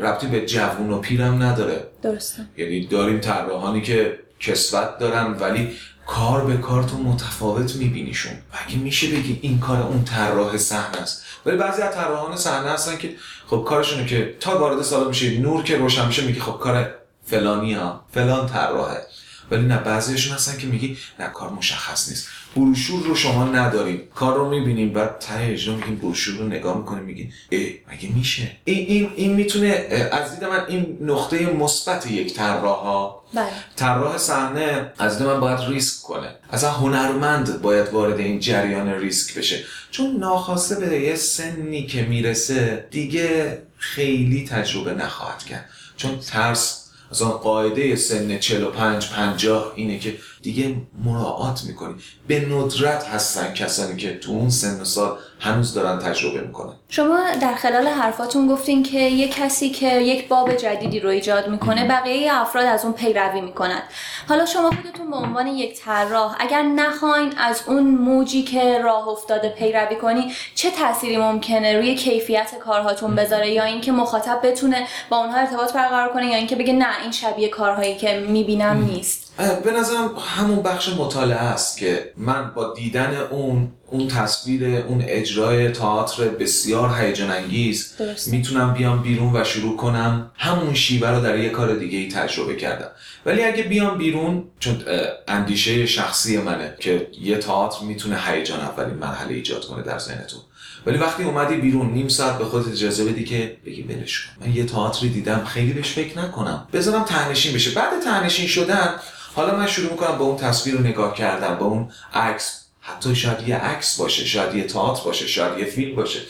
ربطی 0.00 0.26
به 0.26 0.46
جوون 0.46 0.90
و 0.90 0.98
پیرم 0.98 1.42
نداره. 1.42 1.86
درسته. 2.02 2.42
یعنی 2.56 2.86
داریم 2.86 3.20
طراحانی 3.20 3.82
که 3.82 4.18
کسوت 4.40 4.98
دارن 4.98 5.36
ولی 5.40 5.70
کار 6.06 6.44
به 6.44 6.56
کار 6.56 6.82
تو 6.82 6.96
متفاوت 6.96 7.76
میبینیشون. 7.76 8.32
و 8.32 8.56
اگه 8.66 8.76
میشه 8.76 9.06
بگی 9.06 9.38
این 9.42 9.58
کار 9.58 9.82
اون 9.82 10.04
طراح 10.04 10.56
صحنه 10.56 11.02
است؟ 11.02 11.24
ولی 11.46 11.56
بعضی 11.56 11.82
از 11.82 11.94
طراحان 11.94 12.36
صحنه 12.36 12.70
هستن 12.70 12.98
که 12.98 13.14
خب 13.46 13.64
کارشونه 13.68 14.06
که 14.06 14.36
تا 14.40 14.58
وارد 14.58 14.82
سال 14.82 15.08
میشه 15.08 15.38
نور 15.38 15.62
که 15.62 15.76
روشن 15.76 16.06
میشه 16.06 16.26
میگه 16.26 16.40
خب 16.40 16.58
کار 16.58 16.94
فلانی 17.26 17.74
ها 17.74 18.04
فلان 18.12 18.46
طراحه. 18.46 19.06
ولی 19.50 19.66
نه 19.66 19.78
بعضیشون 19.78 20.34
هستن 20.34 20.58
که 20.58 20.66
میگی 20.66 20.96
نه 21.20 21.26
کار 21.26 21.50
مشخص 21.50 22.08
نیست. 22.08 22.28
بروشور 22.56 23.02
رو 23.02 23.14
شما 23.14 23.44
نداریم 23.44 24.02
کار 24.14 24.36
رو 24.36 24.50
می‌بینیم 24.50 24.92
بعد 24.92 25.18
ته 25.18 25.40
اجرا 25.40 25.76
میگیم 25.76 25.96
بروشور 25.96 26.36
رو 26.36 26.46
نگاه 26.46 26.78
می‌کنیم 26.78 27.04
میگیم 27.04 27.32
ای 27.50 27.78
مگه 27.92 28.08
میشه؟ 28.14 28.50
این 28.64 28.86
این 28.86 29.10
این 29.16 29.32
می‌تونه 29.32 29.68
از 30.12 30.30
دید 30.30 30.44
من 30.44 30.64
این 30.68 30.98
نقطه 31.00 31.46
مثبت 31.46 32.10
یک 32.10 32.34
طراح 32.34 32.78
ها 32.78 33.24
بله. 33.34 33.46
طراح 33.76 34.18
صحنه 34.18 34.92
از 34.98 35.18
دید 35.18 35.26
من 35.26 35.40
باید 35.40 35.60
ریسک 35.68 36.02
کنه. 36.02 36.34
اصلا 36.50 36.70
هنرمند 36.70 37.62
باید 37.62 37.88
وارد 37.88 38.18
این 38.18 38.40
جریان 38.40 38.88
ریسک 38.88 39.38
بشه. 39.38 39.64
چون 39.90 40.16
ناخواسته 40.16 40.74
به 40.74 41.00
یه 41.00 41.16
سنی 41.16 41.86
که 41.86 42.02
می‌رسه 42.02 42.88
دیگه 42.90 43.58
خیلی 43.78 44.46
تجربه 44.46 44.94
نخواهد 44.94 45.44
کرد. 45.44 45.68
چون 45.96 46.18
ترس 46.18 46.83
مثلا 47.14 47.28
قاعده 47.28 47.96
سن 47.96 48.38
45 48.38 49.08
50 49.08 49.72
اینه 49.76 49.98
که 49.98 50.16
دیگه 50.42 50.76
مراعات 51.04 51.64
می‌کنی. 51.64 51.94
به 52.26 52.40
ندرت 52.40 53.04
هستن 53.04 53.54
کسانی 53.54 53.96
که 53.96 54.18
تو 54.18 54.32
اون 54.32 54.50
سن 54.50 54.80
و 54.80 54.84
سال 54.84 55.18
هنوز 55.40 55.74
دارن 55.74 55.98
تجربه 55.98 56.40
می‌کنن. 56.40 56.72
شما 56.88 57.20
در 57.40 57.54
خلال 57.54 57.86
حرفاتون 57.86 58.48
گفتین 58.48 58.82
که 58.82 58.98
یک 58.98 59.34
کسی 59.34 59.70
که 59.70 60.00
یک 60.00 60.28
باب 60.28 60.54
جدیدی 60.56 61.00
رو 61.00 61.08
ایجاد 61.08 61.48
می‌کنه 61.48 61.88
بقیه 61.88 62.34
افراد 62.34 62.66
از 62.66 62.84
اون 62.84 62.92
پیروی 62.94 63.40
می‌کنند. 63.40 63.82
حالا 64.28 64.46
شما 64.46 64.70
خودتون 64.70 65.10
به 65.10 65.16
عنوان 65.16 65.46
یک 65.46 65.80
طراح 65.80 66.36
اگر 66.38 66.62
نخواین 66.62 67.32
از 67.38 67.62
اون 67.66 67.82
موجی 67.82 68.42
که 68.42 68.78
راه 68.78 69.08
افتاده 69.08 69.48
پیروی 69.48 69.96
کنی 69.96 70.32
چه 70.54 70.70
تأثیری 70.70 71.16
ممکنه 71.16 71.76
روی 71.76 71.94
کیفیت 71.94 72.54
کارهاتون 72.64 73.14
بذاره؟ 73.14 73.50
یا 73.50 73.64
اینکه 73.64 73.92
مخاطب 73.92 74.40
بتونه 74.42 74.86
با 75.10 75.16
اونها 75.16 75.38
ارتباط 75.38 75.72
برقرار 75.72 76.12
کنه 76.12 76.26
یا 76.26 76.36
اینکه 76.36 76.56
بگه 76.56 76.72
نه 76.72 77.02
این 77.02 77.12
شبیه 77.12 77.48
کارهایی 77.48 77.96
که 77.96 78.18
می‌بینم 78.28 78.84
نیست؟ 78.84 79.34
به 79.64 79.70
نظرم 79.70 80.10
همون 80.36 80.62
بخش 80.62 80.88
مطالعه 80.98 81.38
است 81.38 81.78
که 81.78 82.12
من 82.16 82.50
با 82.54 82.72
دیدن 82.74 83.16
اون 83.30 83.72
اون 83.94 84.08
تصویر 84.08 84.76
اون 84.76 85.04
اجرای 85.06 85.70
تئاتر 85.70 86.28
بسیار 86.28 87.00
هیجان 87.00 87.30
انگیز. 87.30 87.94
می‌تونم 88.26 88.74
بیام 88.74 89.02
بیرون 89.02 89.36
و 89.36 89.44
شروع 89.44 89.76
کنم 89.76 90.30
همون 90.34 90.74
شیوه 90.74 91.08
رو 91.08 91.20
در 91.20 91.38
یه 91.38 91.48
کار 91.48 91.74
دیگه 91.74 91.98
ای 91.98 92.08
تجربه 92.08 92.56
کردم. 92.56 92.88
ولی 93.26 93.44
اگه 93.44 93.62
بیام 93.62 93.98
بیرون 93.98 94.44
چون 94.60 94.82
اندیشه 95.28 95.86
شخصی 95.86 96.36
منه 96.38 96.74
که 96.80 97.08
یه 97.20 97.36
تئاتر 97.36 97.84
می‌تونه 97.84 98.18
هیجان 98.26 98.60
اولین 98.60 98.94
مرحله 98.94 99.34
ایجاد 99.34 99.64
کنه 99.64 99.82
در 99.82 99.98
ذهنتون. 99.98 100.40
ولی 100.86 100.98
وقتی 100.98 101.22
اومدی 101.22 101.56
بیرون 101.56 101.92
نیم 101.92 102.08
ساعت 102.08 102.38
به 102.38 102.44
خودت 102.44 102.68
اجازه 102.68 103.04
بدی 103.04 103.24
که 103.24 103.56
بگی 103.66 103.82
ولش 103.82 104.20
کن. 104.20 104.46
من 104.46 104.54
یه 104.56 104.64
تئاتری 104.64 105.08
دیدم 105.08 105.44
خیلی 105.44 105.72
بهش 105.72 105.92
فکر 105.92 106.18
نکنم. 106.18 106.68
بذارم 106.72 107.04
تهنشین 107.04 107.54
بشه. 107.54 107.70
بعد 107.70 108.02
تهنشین 108.04 108.46
شدن 108.46 108.94
حالا 109.34 109.56
من 109.56 109.66
شروع 109.66 109.90
می‌کنم 109.90 110.18
با 110.18 110.24
اون 110.24 110.36
تصویر 110.36 110.74
رو 110.74 110.80
نگاه 110.80 111.14
کردم 111.14 111.54
با 111.54 111.66
اون 111.66 111.88
عکس 112.14 112.63
حتی 112.86 113.16
شاید 113.16 113.48
یه 113.48 113.56
عکس 113.56 113.96
باشه 113.96 114.24
شاید 114.24 114.54
یه 114.54 114.64
تئاتر 114.64 115.04
باشه 115.04 115.26
شاید 115.26 115.58
یه 115.58 115.64
فیلم 115.64 115.96
باشه. 115.96 116.20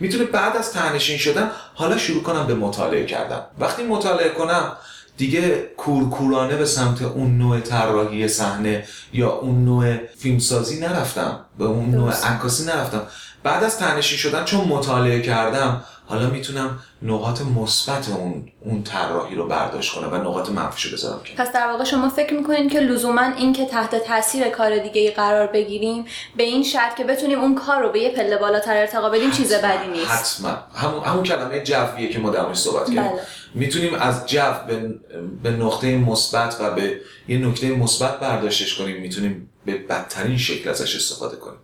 می‌تونه 0.00 0.24
بعد 0.24 0.56
از 0.56 0.72
تهنشین 0.72 1.18
شدن 1.18 1.50
حالا 1.74 1.98
شروع 1.98 2.22
کنم 2.22 2.46
به 2.46 2.54
مطالعه 2.54 3.06
کردن. 3.06 3.42
وقتی 3.58 3.82
مطالعه 3.82 4.28
کنم 4.28 4.76
دیگه 5.16 5.70
کورکورانه 5.76 6.56
به 6.56 6.64
سمت 6.64 7.02
اون 7.02 7.38
نوع 7.38 7.60
طراحی 7.60 8.28
صحنه 8.28 8.84
یا 9.12 9.30
اون 9.30 9.64
نوع 9.64 9.96
فیلمسازی 10.18 10.80
نرفتم. 10.80 11.44
به 11.58 11.64
اون 11.64 11.90
نوع 11.90 12.12
عکاسی 12.12 12.64
نرفتم. 12.64 13.06
بعد 13.42 13.64
از 13.64 13.78
تنشین 13.78 14.18
شدن 14.18 14.44
چون 14.44 14.64
مطالعه 14.64 15.22
کردم 15.22 15.84
حالا 16.10 16.30
می‌تونم 16.30 16.78
نقاط 17.02 17.40
مثبت 17.40 18.08
اون 18.08 18.48
اون 18.64 18.82
طراحی 18.82 19.34
رو 19.34 19.48
برداشت 19.48 19.94
کنم 19.94 20.12
و 20.12 20.16
نقاط 20.16 20.50
منفیشو 20.50 20.96
بذارم 20.96 21.20
که 21.24 21.34
پس 21.36 21.52
در 21.52 21.66
واقع 21.66 21.84
شما 21.84 22.08
فکر 22.08 22.34
می‌کنین 22.34 22.68
که 22.68 22.80
لزوما 22.80 23.22
این 23.36 23.52
که 23.52 23.66
تحت 23.66 23.94
تاثیر 23.94 24.48
کار 24.48 24.78
دیگه 24.78 25.00
ای 25.00 25.10
قرار 25.10 25.46
بگیریم 25.46 26.04
به 26.36 26.42
این 26.42 26.62
شرط 26.62 26.96
که 26.96 27.04
بتونیم 27.04 27.40
اون 27.40 27.54
کار 27.54 27.82
رو 27.82 27.92
به 27.92 28.00
یه 28.00 28.10
پله 28.10 28.36
بالاتر 28.36 28.76
ارتقا 28.76 29.10
بدیم 29.10 29.30
چیز 29.30 29.52
بدی 29.52 29.90
نیست. 29.90 30.10
حتما. 30.10 30.58
همون 30.74 31.04
همون 31.04 31.22
کلمه 31.22 31.60
جویه 31.60 32.08
که 32.08 32.18
ما 32.18 32.30
در 32.30 32.54
صحبت 32.54 32.86
کردیم. 32.86 33.02
بله. 33.02 33.20
می‌تونیم 33.54 33.94
از 33.94 34.26
جو 34.26 34.52
به, 34.68 34.94
به 35.42 35.50
نقطه 35.50 35.96
مثبت 35.96 36.56
و 36.60 36.70
به 36.70 37.00
یه 37.28 37.38
نکته 37.38 37.70
مثبت 37.70 38.20
برداشتش 38.20 38.78
کنیم. 38.78 39.00
می‌تونیم 39.00 39.49
به 39.64 39.76
بدترین 39.76 40.38
شکل 40.38 40.70
ازش 40.70 40.96
استفاده 40.96 41.36
کنیم 41.36 41.58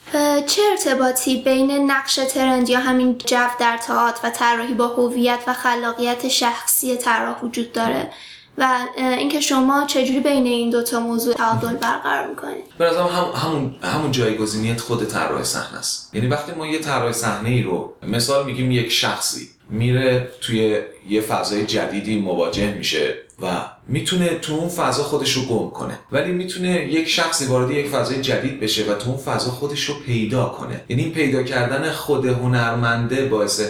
چه 0.46 0.62
ارتباطی 0.70 1.42
بین 1.42 1.90
نقش 1.90 2.14
ترند 2.14 2.68
یا 2.68 2.80
همین 2.80 3.18
جو 3.18 3.46
در 3.60 3.76
تئاتر 3.76 4.28
و 4.28 4.30
طراحی 4.30 4.74
با 4.74 4.86
هویت 4.86 5.40
و 5.46 5.52
خلاقیت 5.52 6.28
شخصی 6.28 6.96
طراح 6.96 7.40
وجود 7.40 7.72
داره؟ 7.72 8.10
و 8.58 8.78
اینکه 8.98 9.40
شما 9.40 9.86
چجوری 9.86 10.20
بین 10.20 10.46
این 10.46 10.70
دوتا 10.70 11.00
موضوع 11.00 11.34
تعادل 11.34 11.76
برقرار 11.76 12.28
می‌کنید 12.28 12.64
به 12.78 12.90
هم 12.90 13.32
همون 13.34 13.76
همون 13.82 14.12
جایگزینیت 14.12 14.80
خود 14.80 15.08
طراح 15.08 15.42
صحنه 15.42 15.78
است. 15.78 16.14
یعنی 16.14 16.26
وقتی 16.26 16.52
ما 16.52 16.66
یه 16.66 16.78
طراح 16.78 17.12
صحنه 17.12 17.48
ای 17.48 17.62
رو 17.62 17.94
مثال 18.02 18.46
میگیم 18.46 18.70
یک 18.70 18.92
شخصی 18.92 19.48
میره 19.70 20.30
توی 20.40 20.80
یه 21.08 21.20
فضای 21.20 21.66
جدیدی 21.66 22.20
مواجه 22.20 22.74
میشه. 22.74 23.25
و 23.42 23.64
می‌تونه 23.88 24.28
تو 24.28 24.52
اون 24.52 24.68
فضا 24.68 25.02
خودش 25.02 25.32
رو 25.32 25.42
گم 25.42 25.70
کنه. 25.70 25.98
ولی 26.12 26.32
می‌تونه 26.32 26.86
یک 26.86 27.08
شخصی 27.08 27.46
وارد 27.46 27.70
یک 27.70 27.88
فضای 27.88 28.22
جدید 28.22 28.60
بشه 28.60 28.92
و 28.92 28.94
تو 28.94 29.10
اون 29.10 29.18
فضا 29.18 29.50
خودش 29.50 29.84
رو 29.84 29.94
پیدا 29.94 30.44
کنه. 30.44 30.80
یعنی 30.88 31.02
این 31.02 31.12
پیدا 31.12 31.42
کردن 31.42 31.90
خود 31.90 32.26
هنرمنده 32.26 33.26
باعث 33.26 33.60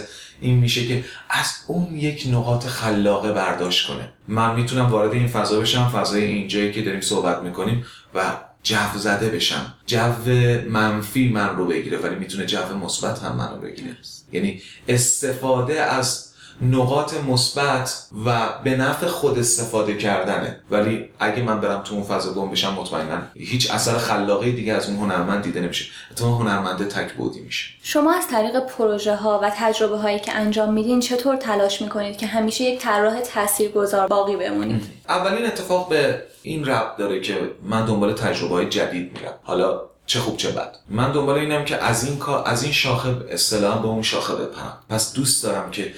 این 0.41 0.57
میشه 0.57 0.87
که 0.87 1.03
از 1.29 1.45
اون 1.67 1.95
یک 1.95 2.27
نقاط 2.31 2.65
خلاقه 2.65 3.31
برداشت 3.31 3.87
کنه. 3.87 4.09
من 4.27 4.55
می‌تونم 4.55 4.85
وارد 4.85 5.13
این 5.13 5.27
فضا 5.27 5.59
بشم 5.59 5.89
فضای 5.89 6.23
اینجایی 6.23 6.71
که 6.71 6.81
داریم 6.81 7.01
صحبت 7.01 7.41
می‌کنیم 7.41 7.85
و 8.15 8.33
جو 8.63 8.75
زده 8.97 9.29
بشم. 9.29 9.73
جو 9.85 10.31
منفی 10.69 11.29
من 11.29 11.55
رو 11.55 11.65
بگیره 11.65 11.97
ولی 11.97 12.15
می‌تونه 12.15 12.45
جو 12.45 12.77
مثبت 12.83 13.19
هم 13.19 13.35
من 13.35 13.49
رو 13.49 13.61
بگیره. 13.61 13.97
یعنی 14.31 14.61
استفاده 14.87 15.81
از 15.81 16.26
نقاط 16.61 17.13
مثبت 17.13 18.07
و 18.25 18.49
به 18.63 18.75
نفع 18.75 19.07
خود 19.07 19.39
استفاده 19.39 19.97
کردنه. 19.97 20.59
ولی 20.71 21.09
اگه 21.19 21.43
من 21.43 21.61
برم 21.61 21.81
تو 21.83 21.95
اون 21.95 22.03
فضا 22.03 22.33
گم 22.33 22.51
بشم 22.51 22.73
مطمئنا 22.73 23.17
هیچ 23.35 23.71
اثر 23.71 23.97
خلاقی 23.97 24.51
دیگه 24.51 24.73
از 24.73 24.89
اون 24.89 24.97
هنرمند 24.97 25.43
دیده 25.43 25.59
نمیشه. 25.59 25.85
اتفاقا 26.11 26.35
هنرمنده 26.43 26.85
تک 26.85 27.13
بودی 27.13 27.39
میشه. 27.39 27.65
شما 27.83 28.13
از 28.13 28.27
طریق 28.27 28.59
پروژه 28.59 29.15
ها 29.15 29.39
و 29.43 29.51
تجربه 29.57 29.97
هایی 29.97 30.19
که 30.19 30.35
انجام 30.35 30.73
میدین 30.73 30.99
چطور 30.99 31.35
تلاش 31.35 31.81
می‌کنید 31.81 32.17
که 32.17 32.27
همیشه 32.27 32.63
یک 32.63 32.79
طراح 32.79 33.19
تاثیرگذار 33.19 34.07
باقی 34.07 34.35
بمونید؟ 34.35 34.83
اولین 35.09 35.45
اتفاق 35.45 35.89
به 35.89 36.23
این 36.41 36.65
ربط 36.65 36.97
داره 36.97 37.21
که 37.21 37.37
من 37.63 37.85
دنبال 37.85 38.13
تجربه 38.13 38.55
های 38.55 38.69
جدید 38.69 39.11
میرم. 39.13 39.33
حالا 39.43 39.81
چه 40.07 40.19
خوب 40.19 40.37
چه 40.37 40.51
بد. 40.51 40.75
من 40.89 41.11
دنبال 41.11 41.37
اینم 41.37 41.65
که 41.65 41.83
از 41.83 42.03
این 42.03 42.17
کار 42.17 42.43
از 42.45 42.63
این 42.63 42.71
شاخه 42.71 43.15
اصطلاحا 43.29 43.77
به 43.79 43.87
اون 43.87 44.01
شاخه 44.01 44.33
بپرم. 44.33 44.77
پس 44.89 45.13
دوست 45.13 45.43
دارم 45.43 45.71
که 45.71 45.93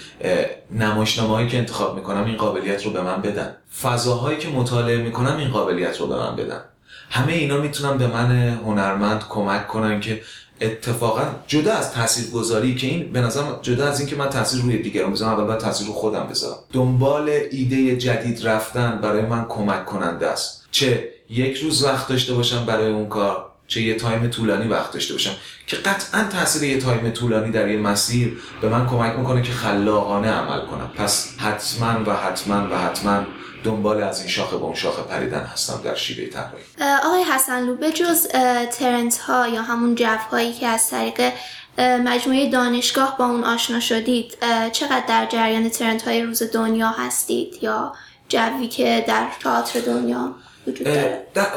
نمایشنامه‌هایی 0.72 1.48
که 1.48 1.58
انتخاب 1.58 1.96
می‌کنم 1.96 2.26
این 2.26 2.38
قابلیت 2.38 2.86
رو 2.86 2.92
به 2.92 3.02
من 3.02 3.22
بدن. 3.22 3.56
فضاهایی 3.82 4.38
که 4.38 4.48
مطالعه 4.48 4.98
می‌کنم 4.98 5.38
این 5.38 5.50
قابلیت 5.50 6.00
رو 6.00 6.08
به 6.08 6.16
من 6.16 6.36
بدن. 6.36 6.62
همه 7.10 7.34
اینا 7.34 7.58
می‌تونن 7.58 7.98
به 7.98 8.08
من 8.08 8.60
هنرمند 8.66 9.24
کمک 9.30 9.68
کنن 9.68 10.00
که 10.00 10.22
اتفاقا 10.62 11.22
جدا 11.48 11.74
از 11.74 11.94
تاثیر 11.94 12.30
گذاری 12.30 12.76
که 12.76 12.88
این 12.88 13.12
به 13.12 13.22
نظرم 13.22 13.60
جدا 13.62 13.88
از 13.88 14.00
اینکه 14.00 14.16
من 14.16 14.30
تاثیر 14.30 14.62
روی 14.62 14.82
دیگران 14.82 15.12
بذارم 15.12 15.34
اول 15.34 15.44
باید 15.44 15.60
تاثیر 15.60 15.88
رو 15.88 15.94
خودم 15.94 16.28
بذارم. 16.30 16.58
دنبال 16.74 17.30
ایده 17.52 17.98
جدید 17.98 18.48
رفتن 18.48 19.00
برای 19.02 19.22
من 19.22 19.46
کمک 19.50 19.86
کننده 19.86 20.28
است. 20.28 20.66
چه؟ 20.72 21.10
یک 21.30 21.58
روز 21.58 21.84
وقت 21.84 22.08
داشته 22.08 22.34
باشم 22.34 22.66
برای 22.66 22.92
اون 22.92 23.10
کار. 23.10 23.49
چه 23.70 23.82
یه 23.82 23.96
تایم 23.96 24.28
طولانی 24.28 24.68
وقت 24.68 24.92
داشته 24.92 25.14
باشم. 25.14 25.32
که 25.68 25.76
قطعا 25.76 26.24
تاثیر 26.24 26.64
یه 26.64 26.82
تایم 26.82 27.10
طولانی 27.10 27.52
در 27.52 27.68
یه 27.68 27.78
مسیر 27.78 28.38
به 28.62 28.70
من 28.70 28.88
کمک 28.88 29.16
می‌کنه 29.16 29.42
که 29.42 29.52
خلاقانه 29.52 30.32
عمل 30.32 30.66
کنم. 30.66 30.92
پس 30.96 31.38
حتما 31.38 32.04
و 32.06 32.16
حتما 32.16 32.68
و 32.72 32.78
حتما 32.78 33.26
دنبال 33.64 34.04
از 34.04 34.20
این 34.20 34.30
شاخه 34.30 34.58
به 34.58 34.64
اون 34.64 34.76
شاخه 34.76 35.02
پریدن 35.02 35.44
هستم 35.44 35.82
در 35.84 35.96
شیوه 35.96 36.30
طراحی. 36.30 36.64
آقای 37.06 37.24
حسن 37.24 37.76
به 37.76 37.92
جز 37.92 38.28
ترنت 38.72 39.18
ها 39.18 39.48
یا 39.48 39.62
همون 39.62 39.96
جو 39.96 40.18
هایی 40.32 40.54
که 40.54 40.68
از 40.68 40.90
طریق 40.90 41.34
مجموعه 41.78 42.50
دانشگاه 42.50 43.18
با 43.18 43.26
اون 43.26 43.44
آشنا 43.44 43.80
شدید 43.80 44.38
چقدر 44.72 45.04
در 45.08 45.26
جریان 45.26 45.70
ترنت 45.70 46.02
های 46.02 46.24
روز 46.24 46.44
دنیا 46.54 46.90
هستید 46.90 47.64
یا 47.64 47.94
جوی 48.30 48.68
که 48.68 49.06
در 49.08 49.28
تئاتر 49.44 49.80
دنیا؟ 49.80 50.36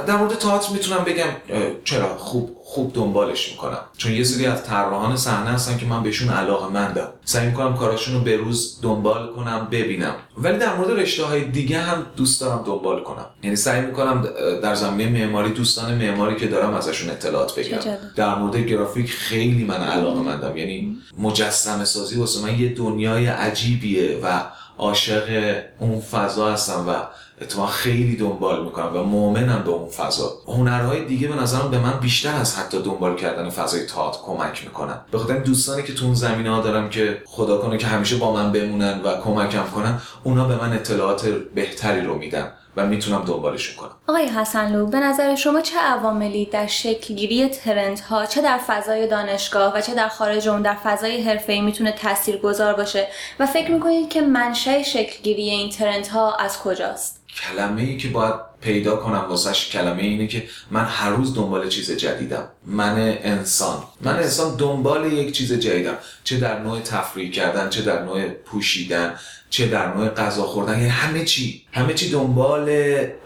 در, 0.06 0.16
مورد 0.16 0.34
تئاتر 0.34 0.72
می‌تونم 0.72 1.04
بگم 1.04 1.58
چرا 1.84 2.16
خوب 2.18 2.56
خوب 2.64 2.92
دنبالش 2.94 3.50
می‌کنم. 3.50 3.78
چون 3.96 4.12
یه 4.12 4.24
سری 4.24 4.46
از 4.46 4.64
طراحان 4.64 5.16
صحنه 5.16 5.50
هستن 5.50 5.78
که 5.78 5.86
من 5.86 6.02
بهشون 6.02 6.28
علاقه 6.28 6.72
مندم. 6.72 7.08
سعی 7.24 7.46
می‌کنم 7.46 7.76
کاراشون 7.76 8.14
رو 8.14 8.20
به 8.20 8.36
روز 8.36 8.78
دنبال 8.82 9.32
کنم 9.32 9.68
ببینم. 9.70 10.14
ولی 10.38 10.58
در 10.58 10.74
مورد 10.76 10.90
رشته 10.90 11.24
های 11.24 11.44
دیگه 11.44 11.78
هم 11.78 12.06
دوست 12.16 12.40
دارم 12.40 12.62
دنبال 12.66 13.02
کنم. 13.02 13.26
یعنی 13.42 13.56
سعی 13.56 13.80
می‌کنم 13.80 14.28
در 14.62 14.74
زمینه 14.74 15.26
معماری 15.26 15.50
دوستان 15.50 15.94
معماری 15.94 16.36
که 16.36 16.46
دارم 16.46 16.74
ازشون 16.74 17.10
اطلاعات 17.10 17.54
بگیرم. 17.54 17.98
در 18.16 18.34
مورد 18.34 18.56
گرافیک 18.56 19.10
خیلی 19.10 19.64
من 19.64 19.80
علاقه 19.80 20.20
مندم. 20.20 20.56
یعنی 20.56 20.96
مجسمه 21.18 21.84
سازی 21.84 22.18
واسه 22.18 22.42
من 22.42 22.60
یه 22.60 22.68
دنیای 22.74 23.26
عجیبیه 23.26 24.18
و 24.22 24.40
عاشق 24.78 25.56
اون 25.78 26.00
فضا 26.00 26.52
هستم 26.52 26.84
و 26.88 26.94
اتفاقا 27.42 27.66
خیلی 27.66 28.16
دنبال 28.16 28.64
می‌کنم 28.64 28.96
و 28.96 29.02
مؤمنم 29.02 29.62
به 29.64 29.70
اون 29.70 29.88
فضا. 29.88 30.32
هنرهای 30.46 31.04
دیگه 31.04 31.28
به 31.28 31.34
نظرم 31.34 31.70
به 31.70 31.78
من 31.78 32.00
بیشتر 32.00 32.34
از 32.34 32.58
حتی 32.58 32.82
دنبال 32.82 33.16
کردن 33.16 33.50
فضای 33.50 33.86
تئاتر 33.86 34.18
کمک 34.22 34.64
می‌کنن. 34.64 35.00
به 35.10 35.18
خاطر 35.18 35.38
دوستانی 35.38 35.82
که 35.82 35.94
تو 35.94 36.04
اون 36.04 36.14
زمینه 36.14 36.50
ها 36.50 36.60
دارم 36.60 36.90
که 36.90 37.22
خدا 37.26 37.58
کنه 37.58 37.78
که 37.78 37.86
همیشه 37.86 38.16
با 38.16 38.32
من 38.32 38.52
بمونن 38.52 39.00
و 39.00 39.20
کمکم 39.20 39.64
کنن 39.74 40.00
اونا 40.24 40.44
به 40.44 40.56
من 40.56 40.72
اطلاعات 40.72 41.26
بهتری 41.54 42.00
رو 42.00 42.14
میدن 42.14 42.52
و 42.76 42.86
می‌تونم 42.86 43.24
دنبالشون 43.24 43.76
کنم. 43.76 43.90
آقای 44.08 44.26
حسنلو 44.26 44.86
به 44.86 45.00
نظر 45.00 45.34
شما 45.34 45.60
چه 45.60 45.78
عواملی 45.78 46.46
در 46.46 46.66
شکلگیری 46.66 47.48
ترند 47.48 48.00
ها 48.00 48.26
چه 48.26 48.42
در 48.42 48.58
فضای 48.66 49.08
دانشگاه 49.08 49.76
و 49.76 49.80
چه 49.80 49.94
در 49.94 50.08
خارج 50.08 50.48
اون 50.48 50.62
در 50.62 50.76
فضای 50.84 51.22
حرفه‌ای 51.22 51.60
می‌تونه 51.60 51.92
تاثیرگذار 51.92 52.74
باشه؟ 52.74 53.08
و 53.40 53.46
فکر 53.46 53.70
می‌کنید 53.70 54.08
که 54.08 54.20
منشأ 54.20 54.82
شکلگیری 54.82 55.50
این 55.50 55.70
ترند 55.70 56.06
ها 56.06 56.34
از 56.34 56.58
کجاست؟ 56.58 57.21
کلمه 57.40 57.82
ای 57.82 57.96
که 57.96 58.08
باید 58.08 58.34
پیدا 58.60 58.96
کنم 58.96 59.26
واسش 59.28 59.68
کلمه 59.68 60.02
اینه 60.02 60.26
که 60.26 60.48
من 60.70 60.84
هر 60.84 61.10
روز 61.10 61.34
دنبال 61.34 61.68
چیز 61.68 61.90
جدیدم. 61.90 62.48
من 62.66 62.98
انسان. 63.22 63.82
من 64.00 64.16
انسان 64.16 64.56
دنبال 64.56 65.12
یک 65.12 65.32
چیز 65.32 65.52
جدیدم. 65.52 65.98
چه 66.24 66.36
در 66.36 66.58
نوع 66.58 66.80
تفریح 66.80 67.30
کردن 67.30 67.70
چه 67.70 67.82
در 67.82 68.04
نوع 68.04 68.28
پوشیدن 68.28 69.14
چه 69.50 69.66
در 69.66 69.94
نوع 69.94 70.08
غذا 70.08 70.42
خوردن. 70.42 70.72
یعنی 70.72 70.88
همه 70.88 71.24
چی. 71.24 71.66
همه 71.72 71.94
چی 71.94 72.10
دنبال 72.10 72.68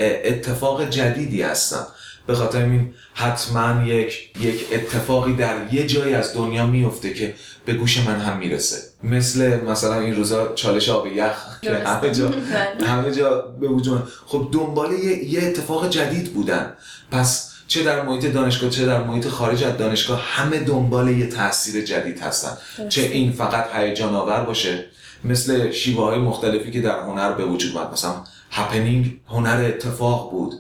اتفاق 0.01 0.91
جدیدی 0.91 1.43
هستم 1.43 1.87
به 2.27 2.35
خاطر 2.35 2.63
این 2.63 2.95
حتما 3.15 3.85
یک 3.87 4.31
یک 4.41 4.67
اتفاقی 4.73 5.35
در 5.35 5.75
یه 5.75 5.87
جایی 5.87 6.15
از 6.15 6.35
دنیا 6.35 6.67
میفته 6.67 7.15
که 7.15 7.35
به 7.65 7.73
گوش 7.73 7.99
من 7.99 8.21
هم 8.21 8.39
می‌رسه. 8.39 8.77
مثل 9.11 9.61
مثلا 9.61 10.01
این 10.01 10.17
روزا 10.17 10.53
چالش 10.55 10.89
آب 10.89 11.07
یخ 11.07 11.61
که. 11.63 11.75
همه 11.75 12.11
جا. 12.11 12.31
همه 12.93 13.11
جا 13.11 13.41
به 13.41 13.69
وجود. 13.69 14.03
خب 14.27 14.49
دنبال 14.53 14.93
یه, 14.93 15.25
یه 15.25 15.43
اتفاق 15.43 15.91
جدید 15.91 16.35
بودن 16.35 16.73
پس 17.11 17.53
چه 17.69 17.83
در 17.83 18.03
محیط 18.03 18.27
دانشگاه 18.27 18.71
چه 18.71 18.87
در 18.87 19.03
محیط 19.03 19.29
خارج 19.29 19.65
از 19.65 19.77
دانشگاه 19.77 20.21
همه 20.21 20.59
دنبال 20.59 21.09
یه 21.09 21.27
تاثیر 21.27 21.85
جدید 21.85 22.19
هستن 22.19 22.57
چه 22.89 23.03
این 23.03 23.33
فقط 23.33 23.75
هیجان 23.75 24.15
آور 24.15 24.41
باشه 24.41 24.85
مثل 25.25 25.71
شیوه 25.71 26.05
های 26.05 26.19
مختلفی 26.19 26.71
که 26.71 26.81
در 26.81 27.01
هنر 27.01 27.33
به 27.33 27.45
وجود 27.45 27.77
اومد 27.77 27.93
مثلا 27.93 28.15
هپنینگ 28.51 29.21
هنر 29.29 29.65
اتفاق 29.65 30.31
بود 30.31 30.55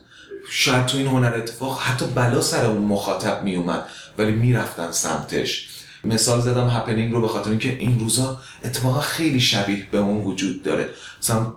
شاید 0.50 0.86
تو 0.86 0.98
این 0.98 1.06
هنر 1.06 1.34
اتفاق 1.36 1.80
حتی 1.80 2.06
بلا 2.06 2.40
سر 2.40 2.66
اون 2.66 2.82
مخاطب 2.82 3.44
می 3.44 3.56
اومد 3.56 3.86
ولی 4.18 4.32
می‌رفتن 4.32 4.92
سمتش 4.92 5.68
مثال 6.06 6.40
زدم 6.40 6.68
هپنینگ 6.68 7.12
رو 7.12 7.20
به 7.20 7.28
خاطر 7.28 7.50
اینکه 7.50 7.76
این 7.78 8.00
روزا 8.00 8.40
اتفاقا 8.64 9.00
خیلی 9.00 9.40
شبیه 9.40 9.86
به 9.90 9.98
اون 9.98 10.24
وجود 10.24 10.62
داره. 10.62 10.88
مثلا 11.22 11.52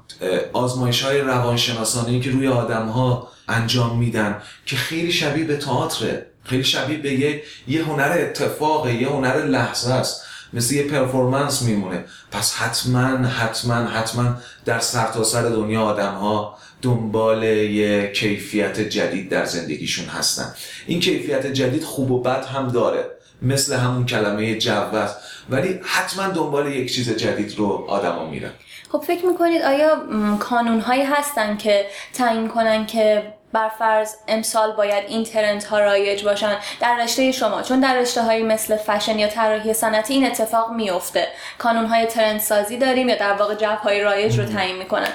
آزمایش 0.54 1.02
های 1.02 1.22
روانشناسانه 1.22 2.20
که 2.20 2.32
روی 2.32 2.48
آدم 2.48 2.88
ها 2.88 3.28
انجام 3.48 3.98
میدن 3.98 4.42
که 4.66 4.76
خیلی 4.76 5.12
شبیه 5.12 5.46
به 5.46 5.58
تئاتره. 5.58 6.26
خیلی 6.44 6.64
شبیه 6.64 6.98
به 6.98 7.14
یه, 7.14 7.44
یه 7.68 7.84
هنر 7.84 8.18
اتفاقه 8.20 8.94
یه 8.94 9.08
هنر 9.08 9.46
لحظه 9.46 9.94
است. 9.94 10.22
مثل 10.54 10.76
یه 10.76 10.84
پرفورمنس 10.84 11.62
میمونه. 11.62 12.06
پس 12.32 12.54
حتما 12.54 13.28
حتما 13.28 13.76
حتما 13.76 14.36
در 14.66 14.80
سرتاسر 14.80 15.42
سر 15.42 15.50
دنیا 15.50 15.82
آدم 15.82 16.14
ها 16.14 16.58
دنبال 16.82 17.44
یه 17.44 18.12
کیفیت 18.16 18.80
جدید 18.80 19.30
در 19.30 19.46
زندگیشون 19.46 20.06
هستن. 20.06 20.54
این 20.88 21.00
کیفیت 21.00 21.48
جدید 21.48 21.84
خوب 21.84 22.12
و 22.12 22.22
بد 22.22 22.46
هم 22.46 22.68
داره. 22.68 23.19
مثل 23.42 23.76
همون 23.76 24.06
کلمه 24.06 24.58
جو 24.58 24.96
است 24.96 25.18
ولی 25.50 25.80
حتما 25.84 26.28
دنبال 26.28 26.72
یک 26.72 26.94
چیز 26.94 27.10
جدید 27.18 27.58
رو 27.58 27.86
آدما 27.88 28.30
میرن. 28.30 28.52
خب 28.92 29.04
فکر 29.08 29.26
می‌کنید 29.26 29.62
آیا 29.62 29.98
کانون 30.40 30.80
هایی 30.80 31.04
هستن 31.04 31.58
که 31.58 31.86
تعیین 32.14 32.48
کنن 32.48 32.86
که 32.86 33.34
بر 33.54 33.70
فرض 33.70 34.16
امسال 34.28 34.72
باید 34.72 35.04
این 35.08 35.24
ترنت 35.24 35.64
ها 35.64 35.80
رایج 35.80 36.24
باشن. 36.24 36.58
در 36.82 36.98
رشته 37.04 37.32
شما 37.32 37.62
چون 37.62 37.80
در 37.80 38.00
رشته 38.00 38.24
هایی 38.24 38.44
مثل 38.44 38.78
فشن 38.78 39.20
یا 39.20 39.28
طراحی 39.28 39.74
صنعتی 39.74 40.14
این 40.14 40.26
اتفاق 40.26 40.72
میفته 40.72 41.28
کانون 41.58 41.86
های 41.86 42.06
ترند 42.06 42.40
سازی 42.40 42.78
داریم 42.78 43.10
یا 43.10 43.16
در 43.16 43.34
واقع 43.34 43.56
جو 43.56 43.68
های 43.68 44.02
رایج 44.02 44.40
رو 44.40 44.46
تعیین 44.46 44.78
می‌کنن. 44.78 45.10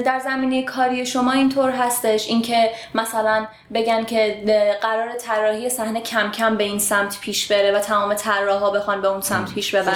در 0.00 0.20
زمینه 0.24 0.62
کاری 0.62 1.06
شما 1.06 1.32
اینطور 1.32 1.70
هستش. 1.70 2.28
اینکه 2.28 2.70
مثلا 2.94 3.46
بگن 3.74 4.04
که 4.04 4.42
قرار 4.82 5.12
طراحی 5.12 5.70
صحنه 5.70 6.00
کم 6.00 6.30
کم 6.30 6.56
به 6.56 6.64
این 6.64 6.78
سمت 6.78 7.20
پیش 7.20 7.52
بره 7.52 7.72
و 7.72 7.78
تمام 7.78 8.14
طراحا 8.14 8.70
بخوان 8.70 9.02
به 9.02 9.08
اون 9.08 9.20
سمت 9.20 9.54
پیش 9.54 9.74
ببرن. 9.74 9.94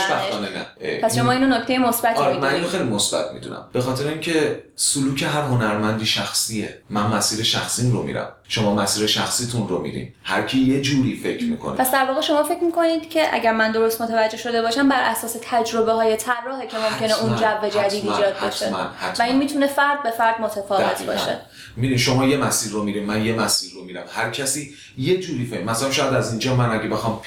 پس 1.03 1.17
شما 1.17 1.33
اینو 1.33 1.47
نکته 1.47 1.79
مثبتی 1.79 2.23
آره 2.23 2.39
من 2.39 2.55
اینو 2.55 2.69
خیلی 2.69 2.85
مثبت 2.85 3.33
می‌دونم. 3.33 3.69
به 3.73 3.81
خاطر 3.81 4.09
اینکه 4.09 4.63
سلوک 4.77 5.23
هر 5.23 5.29
هنرمندی 5.29 6.07
شخصیه. 6.07 6.79
من 6.91 7.07
مسیر 7.07 7.45
شخصیم 7.59 7.93
رو 7.93 8.03
میرم. 8.03 8.33
شما 8.49 8.75
مسیر 8.75 9.07
شخصیتون 9.07 9.69
رو 9.69 9.79
میرین. 9.79 10.15
هر 10.25 10.43
کی 10.43 10.59
یه 10.59 10.81
جوری 10.81 11.21
فکر 11.23 11.45
می‌کنه. 11.45 11.77
پس 11.77 11.91
در 11.91 12.05
واقع 12.05 12.21
شما 12.21 12.43
فکر 12.43 12.65
می‌کنید 12.65 13.11
که 13.11 13.35
اگر 13.35 13.53
من 13.53 13.73
درست 13.73 14.03
متوجه 14.03 14.37
شده 14.37 14.63
باشم 14.63 14.89
بر 14.89 15.03
اساس 15.03 15.37
تجربه 15.43 15.93
های 15.93 16.17
طراحه 16.17 16.67
که 16.67 16.77
ممکنه 16.79 17.23
اون 17.23 17.37
جو 17.37 17.69
جدید 17.81 18.05
ایجاد 18.11 18.35
بشه. 18.47 18.75
و 19.19 19.23
این 19.23 19.37
می‌تونه 19.37 19.67
فرد 19.67 20.03
به 20.03 20.11
فرد 20.11 20.41
متفاوت 20.41 21.03
باشه. 21.03 21.39
میرین 21.79 21.99
شما 21.99 22.27
یه 22.27 22.37
مسیر 22.37 22.73
رو 22.73 22.83
میرین 22.83 23.05
من 23.05 23.25
یه 23.25 23.33
مسیر 23.35 23.73
رو 23.75 23.85
میرم. 23.85 24.05
هر 24.09 24.31
کسی 24.31 24.75
یه 24.99 25.21
جوری 25.21 25.47
فهم 25.47 25.65
مثلا 25.65 25.91
شاید 25.91 26.15
از 26.15 26.31
اینجا 26.31 26.57
من 26.57 26.71
اگه 26.71 26.89
بخوام 26.89 27.21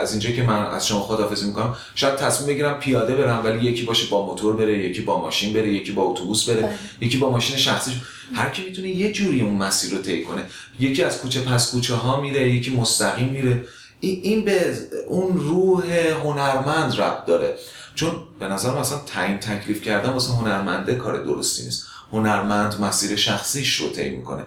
از 0.00 0.10
اینجا 0.10 0.30
که 0.30 0.42
من 0.42 0.66
از 0.66 0.86
شما 0.86 1.00
خداحافظی 1.00 1.46
می‌کنم 1.46 1.76
شاید 1.94 2.16
تصمیم 2.16 2.48
بگیرم 2.48 2.78
پیاده 2.78 3.14
برم 3.14 3.44
ولی 3.44 3.66
یکی 3.66 3.82
باشه 3.82 4.10
با 4.10 4.26
موتور 4.26 4.56
بره 4.56 4.78
یکی 4.78 5.00
با 5.00 5.20
ماشین 5.20 5.52
بره 5.52 5.72
یکی 5.72 5.92
با 5.92 6.02
اتوبوس 6.02 6.48
بره 6.48 6.78
یکی 7.00 7.16
با 7.16 7.30
ماشین 7.30 7.56
شخصی 7.56 7.90
هر 8.34 8.50
کی 8.50 8.64
می‌تونه 8.64 8.88
یه 8.88 9.12
جوری 9.12 9.40
اون 9.40 9.54
مسیر 9.54 9.90
رو 9.90 10.02
طی 10.02 10.22
کنه. 10.22 10.42
یکی 10.80 11.02
از 11.02 11.18
کوچه 11.18 11.40
پس 11.40 11.70
کوچه 11.70 11.94
ها 11.94 12.20
میره 12.20 12.50
یکی 12.50 12.70
مستقیم 12.70 13.28
میره. 13.28 13.64
این 14.00 14.44
به 14.44 14.76
اون 15.08 15.36
روح 15.36 15.86
هنرمند 16.24 17.00
ربط 17.00 17.26
داره. 17.26 17.54
چون 17.94 18.10
به 18.40 18.46
نظر 18.46 18.78
مثلا 18.78 18.98
تعیین 18.98 19.38
تکلیف 19.38 19.82
کردن 19.82 20.10
واسه 20.10 20.32
هنرمنده 20.32 20.94
کار 20.94 21.24
درستی 21.24 21.64
نیست. 21.64 21.86
هنرمند 22.12 22.80
مسیر 22.80 23.16
شخصیش 23.16 23.76
رو 23.76 23.88
طی 23.88 24.10
می‌کنه. 24.10 24.42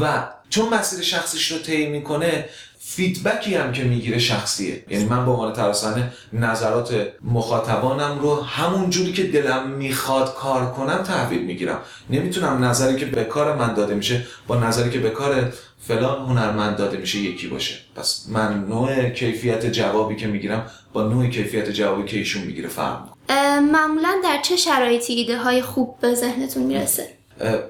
و 0.00 0.28
چون 0.50 0.68
مسیر 0.68 1.00
شخصیش 1.04 1.52
رو 1.52 1.58
طی 1.58 1.86
می‌کنه 1.86 2.48
فیدبکی 2.78 3.54
هم 3.54 3.72
که 3.72 3.84
می‌گیره 3.84 4.18
شخصیه. 4.18 4.84
یعنی 4.88 5.04
من 5.04 5.24
به 5.24 5.30
عنوان 5.30 5.52
تراسنه 5.52 6.12
نظرات 6.32 7.08
مخاطبانم 7.24 8.18
رو 8.18 8.42
همون 8.42 8.90
جوری 8.90 9.12
که 9.12 9.24
دلم 9.24 9.70
می‌خواد 9.70 10.34
کار 10.34 10.72
کنم 10.72 11.02
تحویل 11.02 11.42
می‌گیرم. 11.42 11.78
نمی‌تونم 12.10 12.64
نظری 12.64 12.96
که 12.96 13.06
به 13.06 13.24
کار 13.24 13.56
من 13.56 13.74
داده 13.74 13.94
میشه 13.94 14.26
با 14.46 14.60
نظری 14.60 14.90
که 14.90 14.98
به 14.98 15.10
کار 15.10 15.52
فلان 15.88 16.26
هنرمند 16.26 16.76
داده 16.76 16.96
میشه 16.96 17.18
یکی 17.18 17.46
باشه. 17.46 17.74
پس 17.96 18.24
من 18.28 18.64
نوع 18.64 19.08
کیفیت 19.08 19.66
جوابی 19.66 20.16
که 20.16 20.26
می‌گیرم 20.26 20.70
با 20.92 21.02
نوع 21.02 21.26
کیفیت 21.26 21.70
جوابی 21.70 22.08
که 22.08 22.16
ایشون 22.18 22.42
می‌گیره 22.42 22.68
فرق 22.68 23.00
معمولا 23.72 24.20
در 24.24 24.42
چه 24.42 24.56
شرایطی 24.56 25.12
ایده 25.12 25.38
های 25.38 25.62
خوب 25.62 25.98
به 26.00 26.14
ذهنتون 26.14 26.62
می‌رسه؟ 26.62 27.08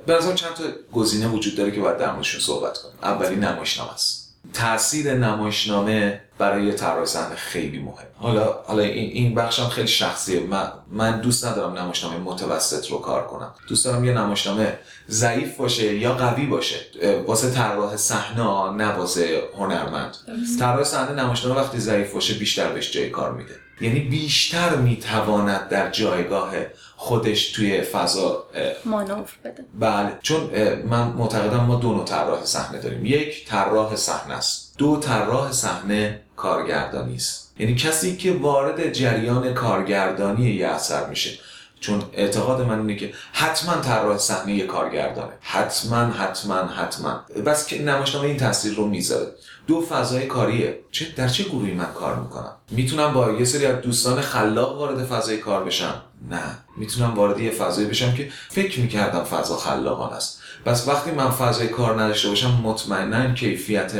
به 0.06 0.18
چند 0.34 0.54
تا 0.54 0.64
گزینه 0.92 1.28
وجود 1.28 1.56
داره 1.56 1.70
که 1.70 1.80
باید 1.80 1.98
در 1.98 2.12
موردشون 2.12 2.40
صحبت 2.40 2.78
کنیم. 2.78 2.94
اولی 3.02 3.36
نمایشنامه 3.36 3.92
است. 3.92 4.19
تاثیر 4.52 5.14
نمایشنامه 5.14 6.20
برای 6.38 6.72
طراح 6.72 7.04
صحنه 7.04 7.34
خیلی 7.36 7.78
مهم 7.78 8.06
حالا 8.16 8.54
حالا 8.66 8.82
این 8.82 9.10
این 9.10 9.34
بخشم 9.34 9.68
خیلی 9.68 9.88
شخصیه. 9.88 10.40
من 10.40 10.72
من 10.90 11.20
دوست 11.20 11.46
ندارم 11.46 11.78
نمایشنامه 11.78 12.16
متوسط 12.16 12.90
رو 12.90 12.98
کار 12.98 13.26
کنم. 13.26 13.54
دوست 13.68 13.84
دارم 13.84 14.04
یه 14.04 14.12
نمایشنامه 14.12 14.78
ضعیف 15.10 15.56
باشه 15.56 15.96
یا 15.96 16.14
قوی 16.14 16.46
باشه. 16.46 16.76
واسه 17.26 17.50
طراح 17.50 17.96
صحنه 17.96 18.70
نه 18.70 18.92
واسه 18.92 19.42
هنرمند 19.58 20.16
طراح 20.58 20.84
صحنه 20.84 21.22
نمایشنامه 21.22 21.60
وقتی 21.60 21.78
ضعیف 21.78 22.12
باشه 22.12 22.34
بیشتر 22.34 22.72
بهش 22.72 22.92
جای 22.92 23.10
کار 23.10 23.32
میده. 23.32 23.54
یعنی 23.80 24.00
بیشتر 24.00 24.76
می‌تواند 24.76 25.68
در 25.68 25.90
جایگاه 25.90 26.52
خودش 27.02 27.52
توی 27.52 27.82
فضا 27.82 28.44
مانور 28.84 29.28
بده. 29.44 29.64
بله 29.78 30.18
چون 30.22 30.50
من 30.84 31.08
معتقدم 31.08 31.64
ما 31.64 31.74
دو 31.74 31.92
نوع 31.92 32.04
طراح 32.04 32.44
صحنه 32.44 32.78
داریم. 32.78 33.06
یک 33.06 33.46
طراح 33.48 33.96
صحنه 33.96 34.34
است. 34.34 34.74
دو 34.78 34.96
طراح 34.96 35.52
صحنه 35.52 36.20
کارگردانی 36.36 37.14
است. 37.14 37.54
یعنی 37.58 37.74
کسی 37.74 38.16
که 38.16 38.32
وارد 38.32 38.92
جریان 38.92 39.54
کارگردانی 39.54 40.50
یه 40.50 40.66
اثر 40.66 41.06
میشه. 41.08 41.30
چون 41.80 42.02
اعتقاد 42.12 42.66
من 42.66 42.78
اینه 42.78 42.96
که 42.96 43.12
حتما 43.32 43.74
طراح 43.74 44.18
صحنه 44.18 44.54
یه 44.54 44.66
کارگردانه. 44.66 45.32
حتما 45.40 45.96
حتما 45.96 46.54
حتما. 46.54 47.24
بس 47.46 47.66
که 47.66 47.82
نمایشنامه 47.82 48.26
این 48.26 48.36
تاثیر 48.36 48.74
رو 48.74 48.86
می‌ذاره. 48.86 49.26
دو 49.70 49.80
فضای 49.80 50.26
کاریه. 50.26 50.78
چه 50.90 51.06
در 51.16 51.28
چه 51.28 51.44
گروهی 51.44 51.72
من 51.72 51.92
کار 51.92 52.20
می‌کنم؟ 52.20 52.52
می‌تونم 52.70 53.12
با 53.12 53.32
یه 53.32 53.44
سری 53.44 53.66
از 53.66 53.80
دوستان 53.80 54.20
خلاق 54.20 54.78
وارد 54.78 55.04
فضای 55.04 55.38
کار 55.38 55.64
بشم؟ 55.64 56.02
نه. 56.30 56.58
می‌تونم 56.76 57.14
وارد 57.14 57.40
یه 57.40 57.50
فضایی 57.50 57.88
بشم 57.88 58.14
که 58.14 58.30
فکر 58.48 58.80
می‌کردم 58.80 59.24
فضا 59.24 59.56
خلاقان 59.56 60.12
است. 60.12 60.40
بس 60.66 60.88
وقتی 60.88 61.10
من 61.10 61.30
فضای 61.30 61.68
کار 61.68 62.02
نداشته 62.02 62.28
باشم 62.28 62.60
مطمئنا 62.62 63.34
کیفیت 63.34 63.92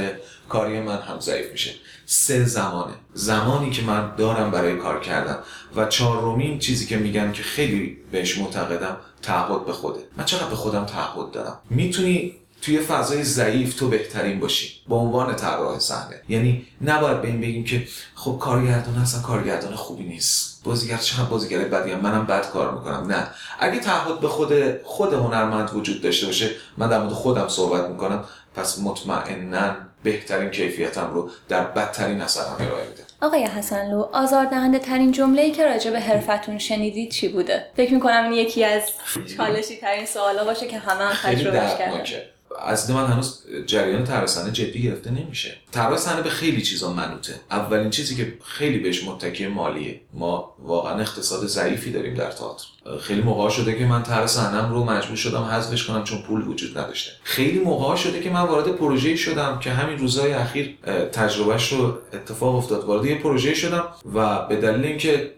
کاری 0.48 0.80
من 0.80 0.98
هم 0.98 1.20
ضعیف 1.20 1.52
میشه. 1.52 1.70
سه 2.06 2.44
زمانه. 2.44 2.92
زمانی 3.14 3.70
که 3.70 3.82
من 3.82 4.12
دارم 4.16 4.50
برای 4.50 4.76
کار 4.76 5.00
کردن 5.00 5.38
و 5.76 5.86
چهارمین 5.86 6.58
چیزی 6.58 6.86
که 6.86 6.96
میگن 6.96 7.32
که 7.32 7.42
خیلی 7.42 7.96
بهش 8.12 8.38
معتقدم 8.38 8.96
تعهد 9.22 9.66
به 9.66 9.72
خوده. 9.72 10.00
من 10.16 10.24
چقدر 10.24 10.46
به 10.46 10.56
خودم 10.56 10.84
تعهد 10.84 11.30
دارم؟ 11.30 11.58
می‌تونی 11.70 12.39
توی 12.62 12.78
فضای 12.78 13.24
ضعیف 13.24 13.74
تو 13.74 13.88
بهترین 13.88 14.40
باشی. 14.40 14.80
به 14.88 14.94
عنوان 14.94 15.36
طراح 15.36 15.78
صحنه. 15.78 16.20
یعنی 16.28 16.66
نباید 16.80 17.22
به 17.22 17.28
این 17.28 17.40
بگیم 17.40 17.64
که 17.64 17.86
خب 18.14 18.38
کارگردان 18.40 18.94
اصلا 18.94 19.22
کارگردان 19.22 19.74
خوبی 19.74 20.04
نیست. 20.04 20.64
بازیگر 20.64 20.96
چقدر 20.96 21.24
بازیگر 21.24 21.58
بدی 21.58 21.90
هم؟ 21.90 22.00
منم 22.00 22.26
بد 22.26 22.50
کار 22.50 22.74
می‌کنم. 22.74 23.06
نه. 23.06 23.26
اگه 23.58 23.78
تعهد 23.78 24.20
به 24.20 24.28
خود 24.28 24.82
خود 24.82 25.12
هنرمند 25.12 25.70
وجود 25.74 26.02
داشته 26.02 26.26
باشه 26.26 26.50
من 26.76 26.88
در 26.88 26.98
مورد 26.98 27.12
خودم 27.12 27.48
صحبت 27.48 27.90
می‌کنم. 27.90 28.24
پس 28.54 28.78
مطمئنا 28.78 29.76
بهترین 30.02 30.50
کیفیتم 30.50 31.10
رو 31.14 31.30
در 31.48 31.64
بدترین 31.64 32.20
اثرم 32.20 32.56
ارائه 32.60 32.88
میدم 32.88 33.04
آقای 33.22 33.44
حسنلو 33.44 34.08
آزاردهنده 34.12 34.78
ترین 34.78 35.12
جمله‌ای 35.12 35.50
که 35.50 35.66
راجع 35.66 35.90
به 35.90 36.00
حرفتون 36.00 36.58
شنیدید 36.58 37.10
چی 37.10 37.28
بوده؟ 37.28 37.66
فکر 37.76 37.94
می‌کنم 37.94 38.24
این 38.24 38.32
یکی 38.32 38.64
از 38.64 38.82
چالشی 39.36 39.76
ترین 39.76 40.06
سوالا 40.06 40.44
باشه 40.44 40.66
که 40.66 40.78
همه 40.78 41.04
هم 41.04 41.32
تجربهش 41.32 41.78
کردن. 41.78 42.04
از 42.58 42.90
من 42.90 43.06
هنوز 43.06 43.42
جریان 43.66 44.04
طراحی 44.04 44.26
صحنه 44.26 44.52
جدی 44.52 44.82
گرفته 44.82 45.10
نمیشه. 45.10 45.56
طراحی 45.72 45.98
صحنه 45.98 46.22
به 46.22 46.30
خیلی 46.30 46.62
چیزا 46.62 46.92
منوطه. 46.92 47.40
اولین 47.50 47.90
چیزی 47.90 48.16
که 48.16 48.38
خیلی 48.44 48.78
بهش 48.78 49.04
متکی 49.04 49.46
مالیه. 49.46 50.00
ما 50.12 50.54
واقعا 50.58 51.00
اقتصاد 51.00 51.46
ضعیفی 51.46 51.92
داریم 51.92 52.14
در 52.14 52.30
تئاتر. 52.30 52.66
خیلی 53.00 53.22
موقع 53.22 53.48
شده 53.48 53.78
که 53.78 53.84
من 53.84 54.02
طرح 54.02 54.26
صحنه‌ام 54.26 54.72
رو 54.72 54.84
مجبور 54.84 55.16
شدم 55.16 55.42
حذفش 55.42 55.84
کنم 55.84 56.04
چون 56.04 56.22
پول 56.22 56.48
وجود 56.48 56.78
نداشته. 56.78 57.10
خیلی 57.22 57.58
موقع 57.58 57.96
شده 57.96 58.20
که 58.20 58.30
من 58.30 58.42
وارد 58.42 58.68
پروژه‌ای 58.68 59.16
شدم 59.16 59.58
که 59.58 59.70
همین 59.70 59.98
روزهای 59.98 60.32
اخیر 60.32 60.78
تجربهش 61.12 61.72
رو 61.72 61.98
اتفاق 62.12 62.54
افتاد. 62.54 62.84
وارد 62.84 63.04
یه 63.04 63.18
پروژه 63.18 63.54
شدم 63.54 63.84
و 64.14 64.46
به 64.46 64.56
دلیل 64.56 64.84
اینکه 64.84 65.30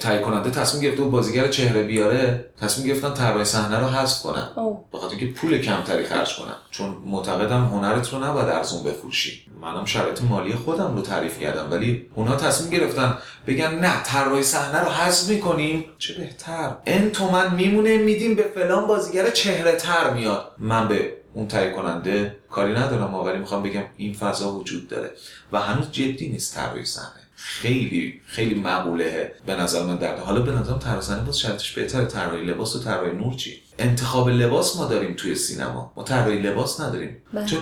تهیه 0.00 0.18
کننده 0.18 0.50
تصمیم 0.50 0.82
گرفته 0.82 1.02
و 1.02 1.10
بازیگر 1.10 1.48
چهره 1.48 1.82
بیاره 1.82 2.50
تصمیم 2.60 2.86
گرفتن 2.86 3.14
طراحی 3.14 3.44
صحنه 3.44 3.78
رو 3.78 3.86
حذف 3.86 4.22
کنن. 4.22 4.48
بخاطر 4.92 5.16
اینکه 5.16 5.40
پول 5.40 5.58
کمتری 5.58 6.04
خرج 6.04 6.36
کنن. 6.36 6.56
چون 6.70 6.96
معتقدم 7.06 7.64
هنرت 7.64 8.12
رو 8.12 8.24
نباید 8.24 8.48
ارزون 8.48 8.82
بفروشی. 8.82 9.42
منم 9.62 9.84
شرایط 9.84 10.22
مالی 10.22 10.52
خودم 10.52 10.96
رو 10.96 11.02
تعریف 11.02 11.40
کردم 11.40 11.68
ولی 11.70 12.06
اونا 12.14 12.36
تصمیم 12.36 12.70
گرفتن 12.70 13.18
بگن 13.46 13.74
نه 13.74 14.02
طراحی 14.02 14.42
صحنه 14.42 14.80
رو 14.80 14.90
حذف 14.90 15.28
می‌کنیم. 15.28 15.84
چه 15.98 16.14
بهتر. 16.14 16.70
ان 16.90 17.10
تومن 17.10 17.54
میمونه 17.54 17.98
میدیم 17.98 18.34
به 18.34 18.42
فلان 18.54 18.86
بازیگر 18.86 19.30
چهره 19.30 19.76
تر 19.76 20.14
میاد. 20.14 20.52
من 20.58 20.88
به 20.88 21.12
اون 21.34 21.48
تهیه 21.48 21.70
کننده 21.70 22.36
کاری 22.50 22.72
ندارم 22.72 23.14
ولی 23.14 23.38
می‌خوام 23.38 23.62
بگم 23.62 23.84
این 23.96 24.14
فضا 24.14 24.52
وجود 24.52 24.88
داره 24.88 25.10
و 25.52 25.60
هنوز 25.60 25.90
جدی 25.92 26.28
نیست 26.28 26.54
طراحی 26.54 26.84
صحنه. 26.84 27.20
خیلی 27.36 28.20
خیلی 28.26 28.54
مقوله 28.54 29.32
به 29.46 29.54
نظر 29.56 29.82
من 29.82 29.96
درده 29.96 30.22
حالا 30.22 30.40
به 30.40 30.52
نظرم 30.52 30.78
طراحی 30.78 31.24
باز 31.24 31.38
شرطش 31.38 31.72
بهتره. 31.72 32.04
طراحی 32.04 32.44
لباس 32.44 32.76
و 32.76 32.78
طراحی 32.78 33.12
نور 33.12 33.34
چی؟ 33.34 33.62
انتخاب 33.78 34.28
لباس 34.28 34.76
ما 34.76 34.84
داریم 34.84 35.14
توی 35.14 35.34
سینما. 35.34 35.92
ما 35.96 36.02
طراحی 36.02 36.38
لباس 36.38 36.80
نداریم. 36.80 37.22
بله. 37.32 37.46
چون 37.46 37.60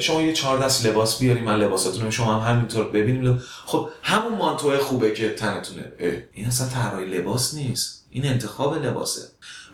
شما 0.00 0.22
یه 0.22 0.32
چهار 0.32 0.58
دست 0.58 0.86
لباس 0.86 1.18
بیاری 1.18 1.40
من 1.40 1.56
لباساتون 1.56 2.10
شما 2.10 2.34
هم 2.34 2.54
همینطور 2.54 2.88
ببینیم. 2.88 3.42
خب 3.66 3.88
همون 4.02 4.38
مانتوه 4.38 4.78
خوبه 4.78 5.10
که 5.10 5.34
تنتونه. 5.34 5.92
این 6.32 6.46
اصلا 6.46 6.68
طراحی 6.68 7.04
لباس 7.04 7.54
نیست. 7.54 7.99
این 8.10 8.26
انتخاب 8.26 8.74
لباسه. 8.74 9.22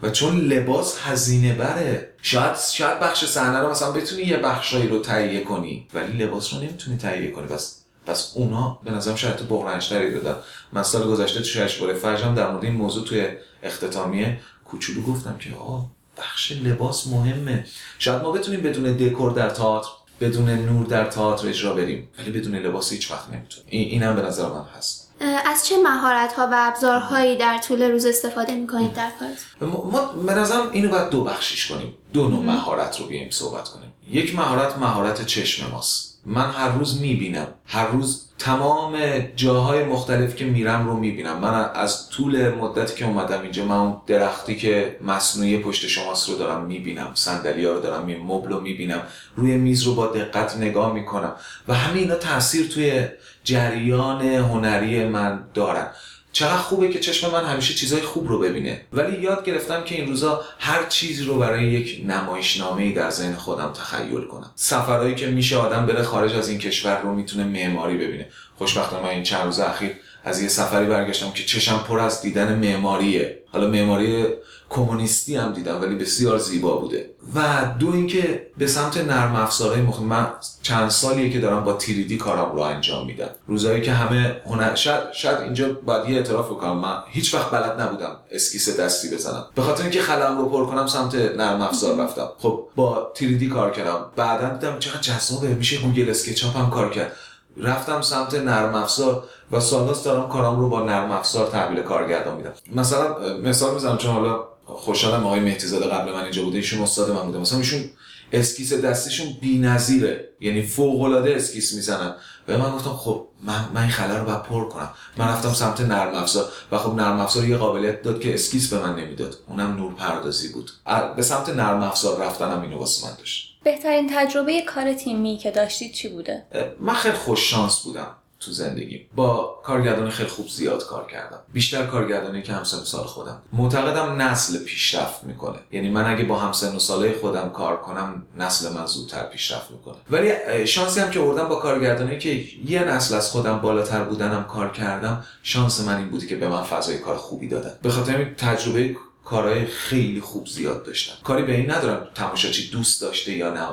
و 0.03 0.11
چون 0.11 0.41
لباس 0.41 0.99
هزینه 1.03 1.55
بره 1.55 2.15
شاید 2.23 2.57
شاید 2.73 3.01
بخش 3.01 3.25
صحنه 3.25 3.59
رو 3.59 3.71
مثلا 3.71 3.93
بتونی 3.93 4.23
یه 4.23 4.37
بخشایی 4.37 4.89
رو 4.89 4.99
تهیه 4.99 5.45
کنی 5.45 5.89
ولی 5.95 6.25
لباس 6.25 6.55
رو 6.55 6.61
نمی‌تونی 6.61 6.97
تهیه 6.97 7.31
کنی. 7.31 7.47
بس 7.47 7.83
پس 8.07 8.33
اونا 8.35 8.81
به 8.85 8.91
نظرم 8.91 9.17
شاید 9.17 9.49
بغرنجتری 9.49 10.15
دادن 10.15 10.37
من 10.73 10.83
سال 10.83 11.09
گذشته 11.09 11.41
تو 11.41 11.47
جشنواره 11.47 11.95
فرجم 11.95 12.35
در 12.35 12.51
مورد 12.51 12.65
این 12.65 12.75
موضوع 12.75 13.05
توی 13.05 13.29
اختتامیه 13.63 14.41
کوچولو 14.65 15.03
گفتم 15.03 15.37
که 15.39 15.55
آه 15.55 15.91
بخش 16.19 16.53
لباس 16.53 17.07
مهمه. 17.07 17.67
شاید 17.99 18.23
ما 18.23 18.33
بتونیم 18.33 18.61
بدون 18.61 18.97
دکور 18.97 19.33
در 19.33 19.51
تئاتر 19.51 19.89
بدون 20.21 20.51
نور 20.51 20.87
در 20.87 21.05
تئاتر 21.05 21.49
اجرا 21.49 21.75
بریم 21.75 22.09
ولی 22.19 22.31
بدون 22.31 22.57
لباس 22.57 22.93
هیچ 22.93 23.11
وقت 23.11 23.31
نمی‌تونیم. 23.31 23.69
این 23.69 23.89
اینم 23.89 24.17
به 24.17 24.23
نظر 24.23 24.49
من 24.49 24.65
هست. 24.77 25.06
از 25.21 25.67
چه 25.67 25.75
مهارت 25.83 26.33
ها 26.33 26.49
و 26.53 26.55
ابزارهایی 26.55 27.37
در 27.37 27.59
طول 27.59 27.83
روز 27.83 28.07
استفاده 28.07 28.55
می‌کنید 28.55 28.93
در 28.93 29.11
کار 29.19 29.29
ما 29.69 30.01
به 30.01 30.35
نظرم 30.35 30.71
اینو 30.73 30.89
باید 30.89 31.09
دو 31.09 31.25
بخشیش 31.25 31.73
کنیم. 31.73 31.95
دو 32.13 32.29
نوع 32.29 32.45
مهارت 32.45 33.01
رو 33.01 33.07
بیایم 33.07 33.31
صحبت 33.31 33.69
کنیم. 33.69 33.93
یک 34.11 34.37
مهارت 34.37 34.79
مهارت 34.79 35.27
چشم 35.27 35.71
ماست. 35.71 36.21
من 36.27 36.51
هر 36.51 36.69
روز 36.69 37.01
می‌بینم. 37.01 37.47
هر 37.67 37.87
روز 37.87 38.23
تمام 38.39 38.97
جاهای 39.37 39.85
مختلف 39.85 40.37
که 40.37 40.45
میرم 40.45 40.87
رو 40.87 40.97
می‌بینم. 40.97 41.39
من 41.39 41.71
از 41.75 42.09
طول 42.09 42.49
مدتی 42.49 42.95
که 42.95 43.05
اومدم 43.05 43.43
اینجا 43.43 43.65
من 43.65 43.77
اون 43.77 43.97
درختی 44.07 44.57
که 44.57 44.97
مصنوعی 45.01 45.59
پشت 45.59 45.87
شماست 45.87 46.29
رو 46.29 46.39
دارم 46.39 46.65
می‌بینم. 46.65 47.11
صندلی 47.15 47.65
ها 47.65 47.73
رو 47.73 47.81
دارم 47.81 48.05
می 48.05 48.17
مبل 48.17 48.49
رو 48.49 48.61
می‌بینم. 48.61 49.03
روی 49.37 49.57
میز 49.57 49.83
رو 49.83 49.95
با 49.95 50.07
دقت 50.07 50.57
نگاه 50.57 50.93
می‌کنم. 50.93 51.33
و 51.69 51.75
همه 51.75 51.99
اینا 51.99 52.15
تاثیر 52.15 52.69
توی 52.69 53.09
جریان 53.47 54.23
هنری 54.23 55.05
من 55.05 55.45
دارن 55.55 55.87
چقدر 56.33 56.57
خوبه 56.57 56.89
که 56.89 57.01
چشم 57.01 57.31
من 57.31 57.45
همیشه 57.45 57.75
چیزای 57.75 58.01
خوب 58.01 58.29
رو 58.29 58.39
ببینه. 58.39 58.81
ولی 58.93 59.23
یاد 59.23 59.45
گرفتم 59.45 59.85
که 59.85 59.95
این 59.95 60.07
روزا 60.07 60.45
هر 60.59 60.87
چیزی 60.89 61.25
رو 61.25 61.39
برای 61.39 61.67
یک 61.67 62.03
نمایشنامه 62.07 62.83
ای 62.83 62.93
در 62.93 63.11
ذهن 63.11 63.35
خودم 63.35 63.73
تخیل 63.73 64.21
کنم. 64.21 64.51
سفرهایی 64.55 65.15
که 65.15 65.27
میشه 65.27 65.57
آدم 65.57 65.87
بره 65.87 66.03
خارج 66.03 66.35
از 66.35 66.49
این 66.49 66.59
کشور 66.59 67.01
رو 67.01 67.15
می‌تونه 67.15 67.45
معماری 67.45 67.97
ببینه. 67.97 68.29
خوشبختانه 68.59 69.03
من 69.03 69.09
این 69.09 69.23
چند 69.23 69.45
روز 69.45 69.61
اخیر 69.61 69.91
از 70.27 70.43
یه 70.43 70.49
سفری 70.49 70.87
برگشتم 70.87 71.31
که 71.31 71.45
چشم 71.45 71.79
پر 71.89 71.99
از 71.99 72.23
دیدن 72.23 72.55
معماریه. 72.55 73.43
حالا 73.53 73.69
معماری 73.69 74.25
کمونیستی 74.69 75.37
هم 75.37 75.53
دیدم 75.53 75.83
ولی 75.83 75.95
بسیار 75.95 76.39
زیبا 76.39 76.77
بوده. 76.77 77.11
و 77.35 77.41
دو 77.79 77.93
اینکه 77.93 78.47
به 78.59 78.67
سمت 78.67 78.97
نرم 78.97 79.35
افزارهای 79.35 79.83
مخ... 79.83 80.01
من 80.01 80.27
چند 80.63 80.91
سالیه 80.91 81.31
که 81.31 81.41
دارم 81.41 81.65
با 81.65 81.73
3D 81.73 82.17
کارم 82.17 82.53
رو 82.53 82.61
انجام 82.61 83.07
میدم. 83.07 83.29
روزایی 83.47 83.83
که 83.83 83.93
همه 83.93 84.37
هنر 84.47 84.75
شاید, 84.75 85.13
شاید 85.13 85.41
اینجا 85.41 85.73
باید 85.73 86.09
یه 86.09 86.17
اعتراف 86.17 86.47
بکنم. 86.47 86.77
من 86.77 86.97
هیچ 87.11 87.35
وقت 87.35 87.51
بلد 87.51 87.81
نبودم 87.81 88.17
اسکیس 88.31 88.81
دستی 88.81 89.11
بزنم. 89.11 89.47
به 89.55 89.63
خاطر 89.63 89.83
اینکه 89.83 90.03
خلأم 90.03 90.39
رو 90.39 90.49
پر 90.49 90.67
کنم 90.67 90.87
سمت 90.87 91.15
نرم 91.15 91.63
افزار 91.63 92.05
رفتم. 92.05 92.29
خب 92.39 92.69
با 92.77 93.13
3D 93.15 93.49
کار 93.49 93.71
کردم. 93.71 94.07
بعدا 94.17 94.49
دیدم 94.49 94.79
چقدر 94.79 95.01
جذابه. 95.01 95.49
میشه 95.49 95.79
Google 95.79 96.11
SketchUp 96.11 96.57
هم 96.57 96.71
کار 96.71 96.91
کرد. 96.91 97.13
رفتم 97.57 98.01
سمت 98.01 98.35
نرم 98.35 98.75
افزار 98.75 99.25
و 99.53 99.61
سال‌هاست 99.61 100.05
دارم 100.05 100.29
کارم 100.29 100.61
رو 100.61 100.69
با 100.69 100.83
نرم 100.83 101.11
افزار 101.11 101.51
تحویل 101.51 101.83
کارگردان 101.83 102.37
میدم. 102.37 102.53
مثلا 102.75 103.37
مثال 103.39 103.75
می‌زنم 103.75 103.97
چون 103.97 104.13
حالا 104.13 104.45
خوشحالم 104.65 105.27
آقای 105.27 105.41
مهدیزاده 105.41 105.87
قبل 105.87 106.13
من 106.13 106.23
اینجا 106.23 106.43
بوده 106.43 106.57
ایشون 106.57 106.83
استاد 106.83 107.11
من 107.11 107.23
بوده. 107.23 107.39
مثلا 107.39 107.59
ایشون 107.59 107.85
اسکیس 108.33 108.73
دستشون 108.73 109.27
بی‌نظیره 109.41 110.29
یعنی 110.41 110.63
فوق 110.63 111.03
العاده 111.03 111.37
اسکیس 111.37 111.75
می‌زنن. 111.75 112.15
و 112.49 112.59
من 112.59 112.71
گفتم 112.71 112.91
خب 112.91 113.27
من 113.43 113.69
من 113.75 113.81
این 113.81 113.91
خلا 113.91 114.19
رو 114.19 114.25
باید 114.25 114.43
پر 114.43 114.69
کنم. 114.69 114.91
من 115.17 115.29
رفتم 115.29 115.53
سمت 115.53 115.81
نرم 115.81 116.15
افزار 116.15 116.45
و 116.73 116.79
خب 116.79 116.95
نرم 116.95 117.21
افزار 117.21 117.45
یه 117.45 117.57
قابلیت 117.57 118.03
داد 118.03 118.21
که 118.21 118.35
اسکیس 118.35 118.75
به 118.75 118.79
من 118.87 118.97
نمی‌داد. 118.97 119.37
اونم 119.49 119.77
نور 119.77 119.95
پردازی 119.95 120.53
بود 120.53 120.71
به 121.17 121.23
سمت 121.23 121.49
نرم 121.49 121.83
افزار 121.83 122.21
رفتنم 122.21 122.63
اینو 122.63 122.79
واسه 122.79 123.07
من 123.07 123.15
داشت. 123.19 123.56
بهترین 123.67 124.11
تجربه 124.15 124.63
کار 124.63 124.93
تیمی 124.93 125.37
که 125.37 125.51
داشتید 125.51 125.93
چی 125.93 126.09
بوده؟ 126.09 126.43
من 126.81 126.95
خیلی 126.95 127.15
خوش 127.15 127.51
شانس 127.51 127.81
بودم 127.81 128.17
تو 128.41 128.53
زندگی 128.53 129.07
با 129.15 129.61
کارگردان 129.65 130.11
خیلی 130.11 130.29
خوب 130.29 130.49
زیاد 130.49 130.87
کار 130.87 131.07
کردم. 131.07 131.39
بیشتر 131.53 131.87
کارگردانی 131.87 132.43
که 132.43 132.53
همسن 132.53 132.99
خودم. 133.03 133.43
معتقدم 133.53 134.23
نسل 134.23 134.65
پیشرفت 134.65 135.25
می‌کنه. 135.25 135.59
یعنی 135.73 135.91
من 135.91 136.15
اگه 136.15 136.25
با 136.25 136.39
همسن 136.39 136.77
و 136.77 136.79
ساله 136.79 137.15
خودم 137.21 137.51
کار 137.51 137.77
کنم 137.77 138.27
نسل 138.39 138.73
من 138.73 138.87
زودتر 138.87 139.23
پیشرفت 139.23 139.71
می‌کنه. 139.71 139.97
ولی 140.11 140.67
شانسی 140.67 141.01
هم 141.01 141.11
که 141.11 141.19
بردم 141.19 141.49
با 141.49 141.57
کارگردانی 141.57 142.19
که 142.19 142.45
یه 142.67 142.85
نسل 142.85 143.15
از 143.15 143.31
خودم 143.31 143.59
بالاتر 143.59 144.05
بودنم 144.05 144.45
کار 144.45 144.73
کردم 144.73 145.25
شانس 145.43 145.81
من 145.81 145.97
این 145.97 146.09
بودی 146.09 146.27
که 146.27 146.37
به 146.37 146.49
من 146.49 146.63
فضای 146.63 146.99
کار 146.99 147.17
خوبی 147.17 147.49
دادن. 147.49 147.73
به 147.83 147.91
خاطر 147.91 148.25
تجربه 148.25 148.97
کارهای 149.27 149.67
خیلی 149.67 150.21
خوب 150.21 150.47
زیاد 150.47 150.85
داشتم. 150.85 151.15
کاری 151.25 151.43
به 151.43 151.55
این 151.55 151.71
ندارم 151.71 152.09
تماشاچی 152.15 152.71
دوست 152.71 153.03
داشته 153.03 153.33
یا 153.33 153.55
نه. 153.55 153.69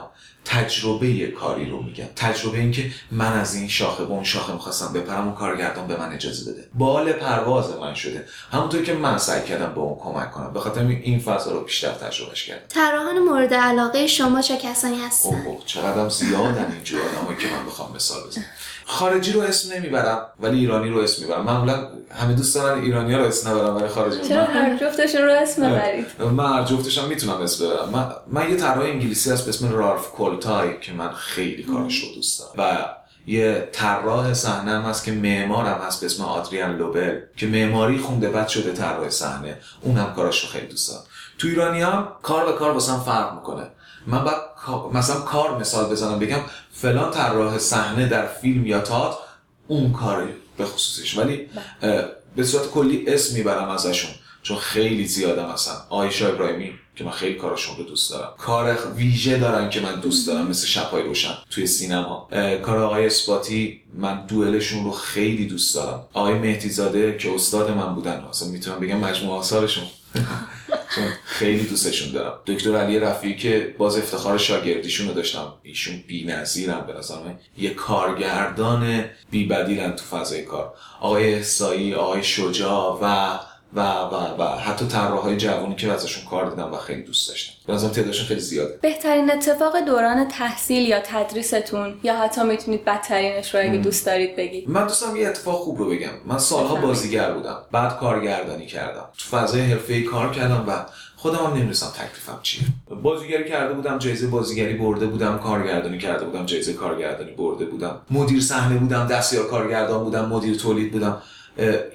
تجربه 0.45 1.27
کاری 1.27 1.69
رو 1.69 1.83
میگم. 1.83 2.05
تجربه 2.15 2.57
این 2.57 2.71
که 2.71 2.91
من 3.11 3.33
از 3.33 3.55
این 3.55 3.67
شاخه 3.67 4.05
به 4.05 4.11
اون 4.11 4.23
شاخه 4.23 4.53
می‌خواستم 4.53 4.93
بپرم 4.93 5.27
و 5.27 5.33
کارگردان 5.33 5.87
به 5.87 5.97
من 5.97 6.13
اجازه 6.13 6.51
بده. 6.51 6.63
بال 6.73 7.11
پرواز 7.11 7.69
من 7.81 7.93
شده. 7.93 8.25
همونطور 8.51 8.83
که 8.83 8.93
من 8.93 9.17
سعی 9.17 9.43
کردم 9.43 9.73
به 9.73 9.79
اون 9.79 9.99
کمک 9.99 10.31
کنم. 10.31 10.53
به 10.53 10.59
خاطر 10.59 10.81
این 10.81 11.19
فضا 11.19 11.51
رو 11.51 11.61
بیشتر 11.61 11.91
تجربهش 11.91 12.43
کردم. 12.43 12.61
طراحان 12.69 13.19
مورد 13.19 13.53
علاقه 13.53 14.07
شما 14.07 14.41
چه 14.41 14.57
کسانی 14.57 15.01
هستن؟ 15.01 15.29
اوه 15.29 15.61
چقدرم 15.65 16.09
زیادن 16.09 16.71
اینجور 16.73 17.01
آدمایی 17.01 17.37
که 17.37 17.47
من 17.47 17.65
بخوام 17.65 17.95
مثال 17.95 18.27
بزنم. 18.27 18.45
خارجی 18.85 19.31
رو 19.31 19.41
اسم 19.41 19.73
نمی‌برم 19.73 20.27
ولی 20.39 20.59
ایرانی 20.59 20.89
رو 20.89 20.99
اسم 20.99 21.21
می‌برم. 21.21 21.43
معمولا 21.43 21.87
همه 22.11 22.33
دوست 22.33 22.55
دارن 22.55 22.81
ایرانی 22.81 23.15
رو 23.15 23.23
اسم 23.23 23.49
نبرم 23.49 23.75
ولی 23.75 23.87
خارجی 23.87 24.27
چرا 24.27 24.43
هر 24.43 24.77
جفتشون 24.77 25.21
رو 25.21 25.31
اسم 25.31 25.71
ببرید 25.71 26.05
من 26.21 26.53
هر 26.53 26.63
جفتشم 26.63 27.07
می‌تونم 27.07 27.41
اسم 27.41 27.65
ببرم. 27.65 27.89
من, 27.89 28.11
من 28.27 28.49
یه 28.49 28.57
طراح 28.57 28.85
انگلیسی 28.85 29.31
هست 29.31 29.43
به 29.43 29.49
اسم 29.49 29.71
رالف 29.71 30.07
کولتای 30.33 30.79
که 30.81 30.93
من 30.93 31.11
خیلی 31.13 31.63
کارش 31.63 32.03
رو 32.03 32.15
دوست 32.15 32.39
دارم. 32.39 32.53
و 32.57 32.85
یه 33.27 33.69
طراح 33.71 34.33
صحنه 34.33 34.71
هم 34.71 34.81
هست 34.81 35.03
که 35.03 35.11
معمارم 35.11 35.81
هست 35.81 35.99
به 35.99 36.05
اسم 36.05 36.23
آدریان 36.23 36.77
لوبل 36.77 37.19
که 37.37 37.47
معماری 37.47 37.97
خونده 37.97 38.29
بعد 38.29 38.47
شده 38.47 38.71
طراح 38.71 39.09
صحنه. 39.09 39.57
اونم 39.81 40.13
کارش 40.15 40.43
رو 40.43 40.49
خیلی 40.49 40.67
دوست 40.67 40.91
دارم. 40.91 41.03
تو 41.37 41.47
ایرانی 41.47 41.81
هم 41.81 42.07
کار 42.21 42.45
به 42.45 42.53
کار 42.53 42.71
واسم 42.71 42.99
فرق 42.99 43.33
می‌کنه. 43.33 43.67
من 44.07 44.23
بعد 44.23 44.41
مثلا 44.93 45.21
کار 45.21 45.59
مثال 45.59 45.85
بزنم 45.91 46.19
بگم 46.19 46.39
فلان 46.73 47.11
طراح 47.11 47.57
صحنه 47.57 48.07
در 48.07 48.27
فیلم 48.27 48.65
یا 48.65 48.79
تئاتر 48.79 49.17
اون 49.67 49.93
کاری 49.93 50.29
به 50.57 50.65
خصوصش. 50.65 51.17
ولی 51.17 51.49
بله. 51.81 52.07
به 52.35 52.43
صورت 52.43 52.71
کلی 52.71 53.05
اسم 53.07 53.33
می‌برم 53.35 53.69
ازشون. 53.69 54.11
چون 54.43 54.57
خیلی 54.57 55.05
زیادم 55.05 55.49
هستن 55.49 55.73
آیشا 55.89 56.27
ابراهیمی 56.27 56.71
که 56.95 57.03
من 57.03 57.11
خیلی 57.11 57.35
کارشون 57.35 57.77
رو 57.77 57.83
دوست 57.83 58.11
دارم. 58.11 58.33
کار 58.37 58.77
ویژه 58.95 59.37
دارن 59.37 59.69
که 59.69 59.81
من 59.81 59.99
دوست 59.99 60.27
دارم 60.27 60.47
مثل 60.47 60.67
شبهای 60.67 61.03
روشن 61.03 61.33
توی 61.49 61.67
سینما. 61.67 62.29
کار 62.63 62.79
آقای 62.79 63.05
اسپاتی 63.05 63.81
من 63.93 64.25
دوئلشون 64.25 64.83
رو 64.83 64.91
خیلی 64.91 65.45
دوست 65.45 65.75
دارم. 65.75 66.05
آقای 66.13 66.33
مهدی 66.33 66.69
زاده 66.69 67.17
که 67.17 67.35
استاد 67.35 67.71
من 67.71 67.95
بودن 67.95 68.25
اصلا 68.29 68.47
می‌تونم 68.47 68.79
بگم 68.79 68.97
مجموعه 68.97 69.37
آثارشون. 69.37 69.83
خیلی 71.25 71.63
دوستشون 71.63 72.11
دارم. 72.11 72.39
دکتر 72.45 72.75
علی 72.75 72.99
رفیعی 72.99 73.35
که 73.35 73.75
باز 73.77 73.97
افتخار 73.97 74.37
شاگردیشون 74.37 75.07
رو 75.07 75.13
داشتم. 75.13 75.53
ایشون 75.63 76.03
بی‌نظیرم 76.07 76.83
به 76.87 76.93
نظر 76.93 77.15
من. 77.15 77.39
یه 77.57 77.73
کارگردان 77.73 79.05
بی‌بدیلن 79.31 79.91
تو 79.91 80.17
فضای 80.17 80.43
کار. 80.43 80.73
آقای 80.99 81.33
احسایی 81.33 81.93
آقای 81.93 82.23
شجاع 82.23 82.99
و 83.01 83.39
و 83.75 83.81
و 83.81 84.41
و 84.41 84.43
حتی 84.43 84.87
طراحهای 84.87 85.37
جوانی 85.37 85.75
که 85.75 85.91
ازشون 85.91 86.25
کار 86.29 86.49
دیدم 86.49 86.73
و 86.73 86.77
خیلی 86.77 87.01
دوست 87.01 87.29
داشتم. 87.29 87.53
به 87.67 87.73
نظرم 87.73 87.89
تعدادشون 87.91 88.25
خیلی 88.25 88.39
زیاده. 88.39 88.79
بهترین 88.81 89.31
اتفاق 89.31 89.79
دوران 89.79 90.27
تحصیل 90.27 90.87
یا 90.89 90.99
تدریستون 90.99 91.99
یا 92.03 92.17
حتی 92.17 92.43
می‌تونید 92.43 92.85
بدترینش 92.85 93.55
رو 93.55 93.61
اگه 93.61 93.77
دوست 93.77 94.05
دارید 94.05 94.35
بگید. 94.35 94.69
من 94.69 94.87
دوستم 94.87 95.15
یه 95.15 95.27
اتفاق 95.27 95.55
خوب 95.55 95.79
رو 95.79 95.89
بگم. 95.89 96.09
من 96.25 96.37
سالها. 96.37 96.75
بازیگر 96.75 97.31
بودم. 97.31 97.57
بعد 97.71 97.97
کارگردانی 97.97 98.65
کردم. 98.65 99.05
تو 99.17 99.37
فضای 99.37 99.61
حرفه‌ای 99.61 100.03
کار 100.03 100.31
کردم 100.31 100.63
و 100.67 100.71
خودم 101.15 101.37
هم 101.37 101.51
نمی‌دونستم 101.51 101.87
تکلیفم 101.87 102.39
چیه. 102.41 102.63
بازیگری 103.03 103.49
کرده 103.49 103.73
بودم 103.73 103.97
جایزه 103.97 104.27
بازیگری 104.27 104.73
برده 104.73 105.05
بودم 105.05 105.37
کارگردانی 105.37 105.97
کرده 105.97 106.25
بودم 106.25 106.45
جایزه 106.45 106.73
کارگردانی 106.73 107.31
برده 107.31 107.65
بودم. 107.65 108.01
مدیر 108.11 108.41
صحنه 108.41 108.77
بودم 108.77 109.07
دستیار 109.07 109.47
کارگردان 109.47 110.03
بودم 110.03 110.25
مدیر 110.25 110.57
تولید 110.57 110.91
بودم. 110.91 111.21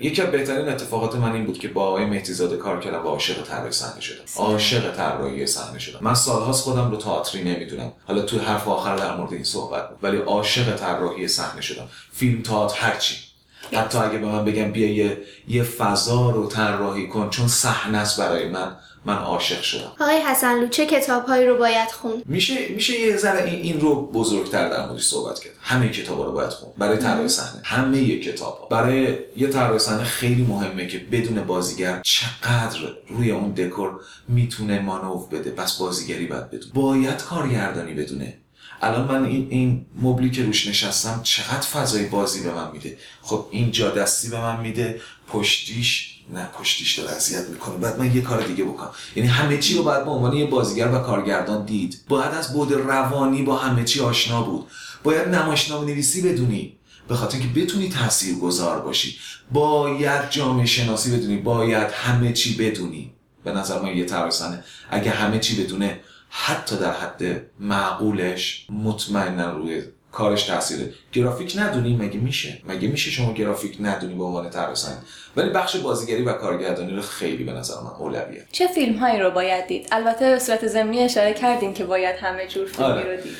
یکی 0.00 0.22
از 0.22 0.30
بهترین 0.30 0.68
اتفاقات 0.68 1.16
من 1.16 1.32
این 1.32 1.44
بود 1.44 1.58
که 1.58 1.68
با 1.68 1.84
آقای 1.86 2.04
مهدی 2.04 2.32
زاده 2.32 2.56
کار 2.56 2.80
کردم 2.80 3.06
و 3.06 3.08
عاشق 3.08 3.42
طراحی 3.42 3.72
صحنه 3.72 4.00
شدم. 4.00 4.24
عاشق 4.36 4.96
طراحی 4.96 5.46
صحنه 5.46 5.78
شدم. 5.78 5.98
من 6.00 6.14
سالهاست 6.14 6.62
خودم 6.62 6.90
رو 6.90 6.96
تئاتری 6.96 7.44
نمی‌دونم. 7.44 7.92
حالا 8.06 8.22
تو 8.22 8.38
حرف 8.38 8.68
آخر 8.68 8.96
در 8.96 9.16
مورد 9.16 9.32
این 9.32 9.44
صحبت 9.44 9.88
بود. 9.90 9.98
ولی 10.02 10.16
عاشق 10.16 10.76
طراحی 10.76 11.28
صحنه 11.28 11.60
شدم. 11.60 11.88
فیلم 12.12 12.42
تئاتر 12.42 12.76
هرچی. 12.80 13.27
حتی 13.72 13.98
اگه 13.98 14.18
به 14.18 14.26
من 14.26 14.44
بگم 14.44 14.72
بیا 14.72 14.92
یه, 14.92 15.18
یه 15.48 15.62
فضا 15.62 16.30
رو 16.30 16.46
طراحی 16.46 17.08
کن 17.08 17.30
چون 17.30 17.48
صحنه 17.48 17.98
است 17.98 18.20
برای 18.20 18.48
من. 18.48 18.76
من 19.04 19.16
عاشق 19.16 19.62
شدم. 19.62 19.92
آقای 20.00 20.18
حسنلو 20.20 20.68
چه 20.68 20.86
کتابهایی 20.86 21.46
رو 21.46 21.58
باید 21.58 21.90
خوند؟ 21.90 22.22
میشه 22.26 22.68
میشه 22.68 23.00
یه 23.00 23.16
ذره 23.16 23.44
این, 23.44 23.62
این 23.62 23.80
رو 23.80 24.06
بزرگتر 24.06 24.68
در 24.68 24.86
موردش 24.86 25.04
صحبت 25.04 25.40
کرد. 25.40 25.52
همه 25.60 25.88
کتابا 25.88 26.24
رو 26.24 26.32
باید 26.32 26.50
خوند. 26.50 26.74
برای 26.78 26.98
طراحی 26.98 27.28
صحنه. 27.28 27.60
همه 27.64 28.18
کتاب 28.18 28.68
برای 28.70 29.18
یه 29.36 29.48
طراح 29.48 29.78
صحنه 29.78 30.04
خیلی 30.04 30.42
مهمه 30.42 30.86
که 30.86 30.98
بدون 30.98 31.42
بازیگر 31.42 32.00
چقدر 32.02 32.78
روی 33.08 33.30
اون 33.30 33.50
دکور 33.50 34.00
می‌تونه 34.28 34.80
مانور 34.80 35.28
بده. 35.28 35.50
بس 35.50 35.78
بازیگری 35.78 36.26
باید 36.26 36.50
بدون 36.50 36.70
باید 36.74 37.22
کارگردانی 37.22 37.94
بدونه. 37.94 38.38
الان 38.82 39.08
من 39.08 39.24
این 39.24 39.46
این 39.50 39.86
مبلی 40.02 40.30
که 40.30 40.42
روش 40.42 40.66
نشستم 40.66 41.20
چقدر 41.22 41.60
فضای 41.60 42.06
بازی 42.06 42.42
به 42.42 42.54
من 42.54 42.70
میده؟ 42.72 42.98
خب 43.22 43.46
این 43.50 43.70
جا 43.70 43.90
دستی 43.90 44.28
به 44.28 44.40
من 44.40 44.60
میده 44.60 45.00
پشتیش 45.28 46.14
نه 46.32 46.48
پشتیش 46.58 46.98
داره 46.98 47.16
اذیت 47.16 47.48
می‌کنه. 47.48 47.76
بعد 47.76 47.98
من 47.98 48.16
یه 48.16 48.22
کار 48.22 48.46
دیگه 48.46 48.64
بکنم. 48.64 48.90
یعنی 49.16 49.28
همه 49.28 49.58
چی 49.58 49.76
رو 49.76 49.82
باید 49.82 50.04
به 50.04 50.10
عنوان 50.10 50.32
یه 50.32 50.46
بازیگر 50.46 50.88
و 50.88 50.98
کارگردان 50.98 51.64
دید. 51.64 52.00
باید 52.08 52.34
از 52.34 52.52
بود 52.52 52.72
روانی 52.72 53.42
با 53.42 53.56
همه 53.56 53.84
چی 53.84 54.00
آشنا 54.00 54.42
بود. 54.42 54.66
باید 55.02 55.28
نمایشنامه 55.28 55.86
نویسی 55.86 56.22
بدونی. 56.22 56.76
به 57.08 57.16
خاطر 57.16 57.38
اینکه 57.38 57.60
بتونی 57.60 57.88
تأثیر 57.88 58.34
گذار 58.34 58.80
باشی. 58.80 59.18
باید 59.52 60.30
جامعه 60.30 60.66
شناسی 60.66 61.16
بدونی. 61.16 61.36
باید 61.36 61.90
همه 61.90 62.32
چی 62.32 62.56
بدونی. 62.56 63.12
به 63.44 63.52
نظر 63.52 63.80
من 63.80 63.96
یه 63.96 64.06
صحنه 64.30 64.64
اگه 64.90 65.10
همه 65.10 65.38
چی 65.38 65.64
بدونه 65.64 66.00
حتی 66.30 66.76
در 66.76 66.92
حد 66.92 67.22
معقولش 67.60 68.66
مطمئنا 68.70 69.52
روی 69.52 69.82
کارش 70.12 70.42
تاثیره. 70.42 70.92
گرافیک 71.12 71.54
ندونی 71.58 71.96
مگه 71.96 72.20
میشه؟ 72.20 72.58
مگه 72.64 72.88
میشه 72.88 73.10
شما 73.10 73.32
گرافیک 73.32 73.76
ندونی 73.80 74.14
به 74.14 74.24
عنوان 74.24 74.50
طراح 74.50 74.74
صحنه 74.74 74.98
ولی 75.36 75.50
بخش 75.50 75.76
بازیگری 75.76 76.22
و 76.22 76.32
کارگردانی 76.32 76.92
رو 76.92 77.02
خیلی 77.02 77.44
به 77.44 77.52
نظر 77.52 77.74
من 77.74 77.90
اولویه. 78.06 78.44
چه 78.52 78.66
فیلم 78.66 78.98
هایی 78.98 79.20
رو 79.20 79.30
باید 79.30 79.66
دید؟ 79.66 79.88
البته 79.92 80.30
به 80.30 80.38
صورت 80.38 80.66
ضمنی 80.66 81.02
اشاره 81.02 81.34
کردیم 81.34 81.74
که 81.74 81.84
باید 81.84 82.16
همه 82.16 82.46
جور 82.46 82.66
فیلمی 82.66 82.92
آره. 82.92 83.16
رو 83.16 83.22
دید. 83.22 83.36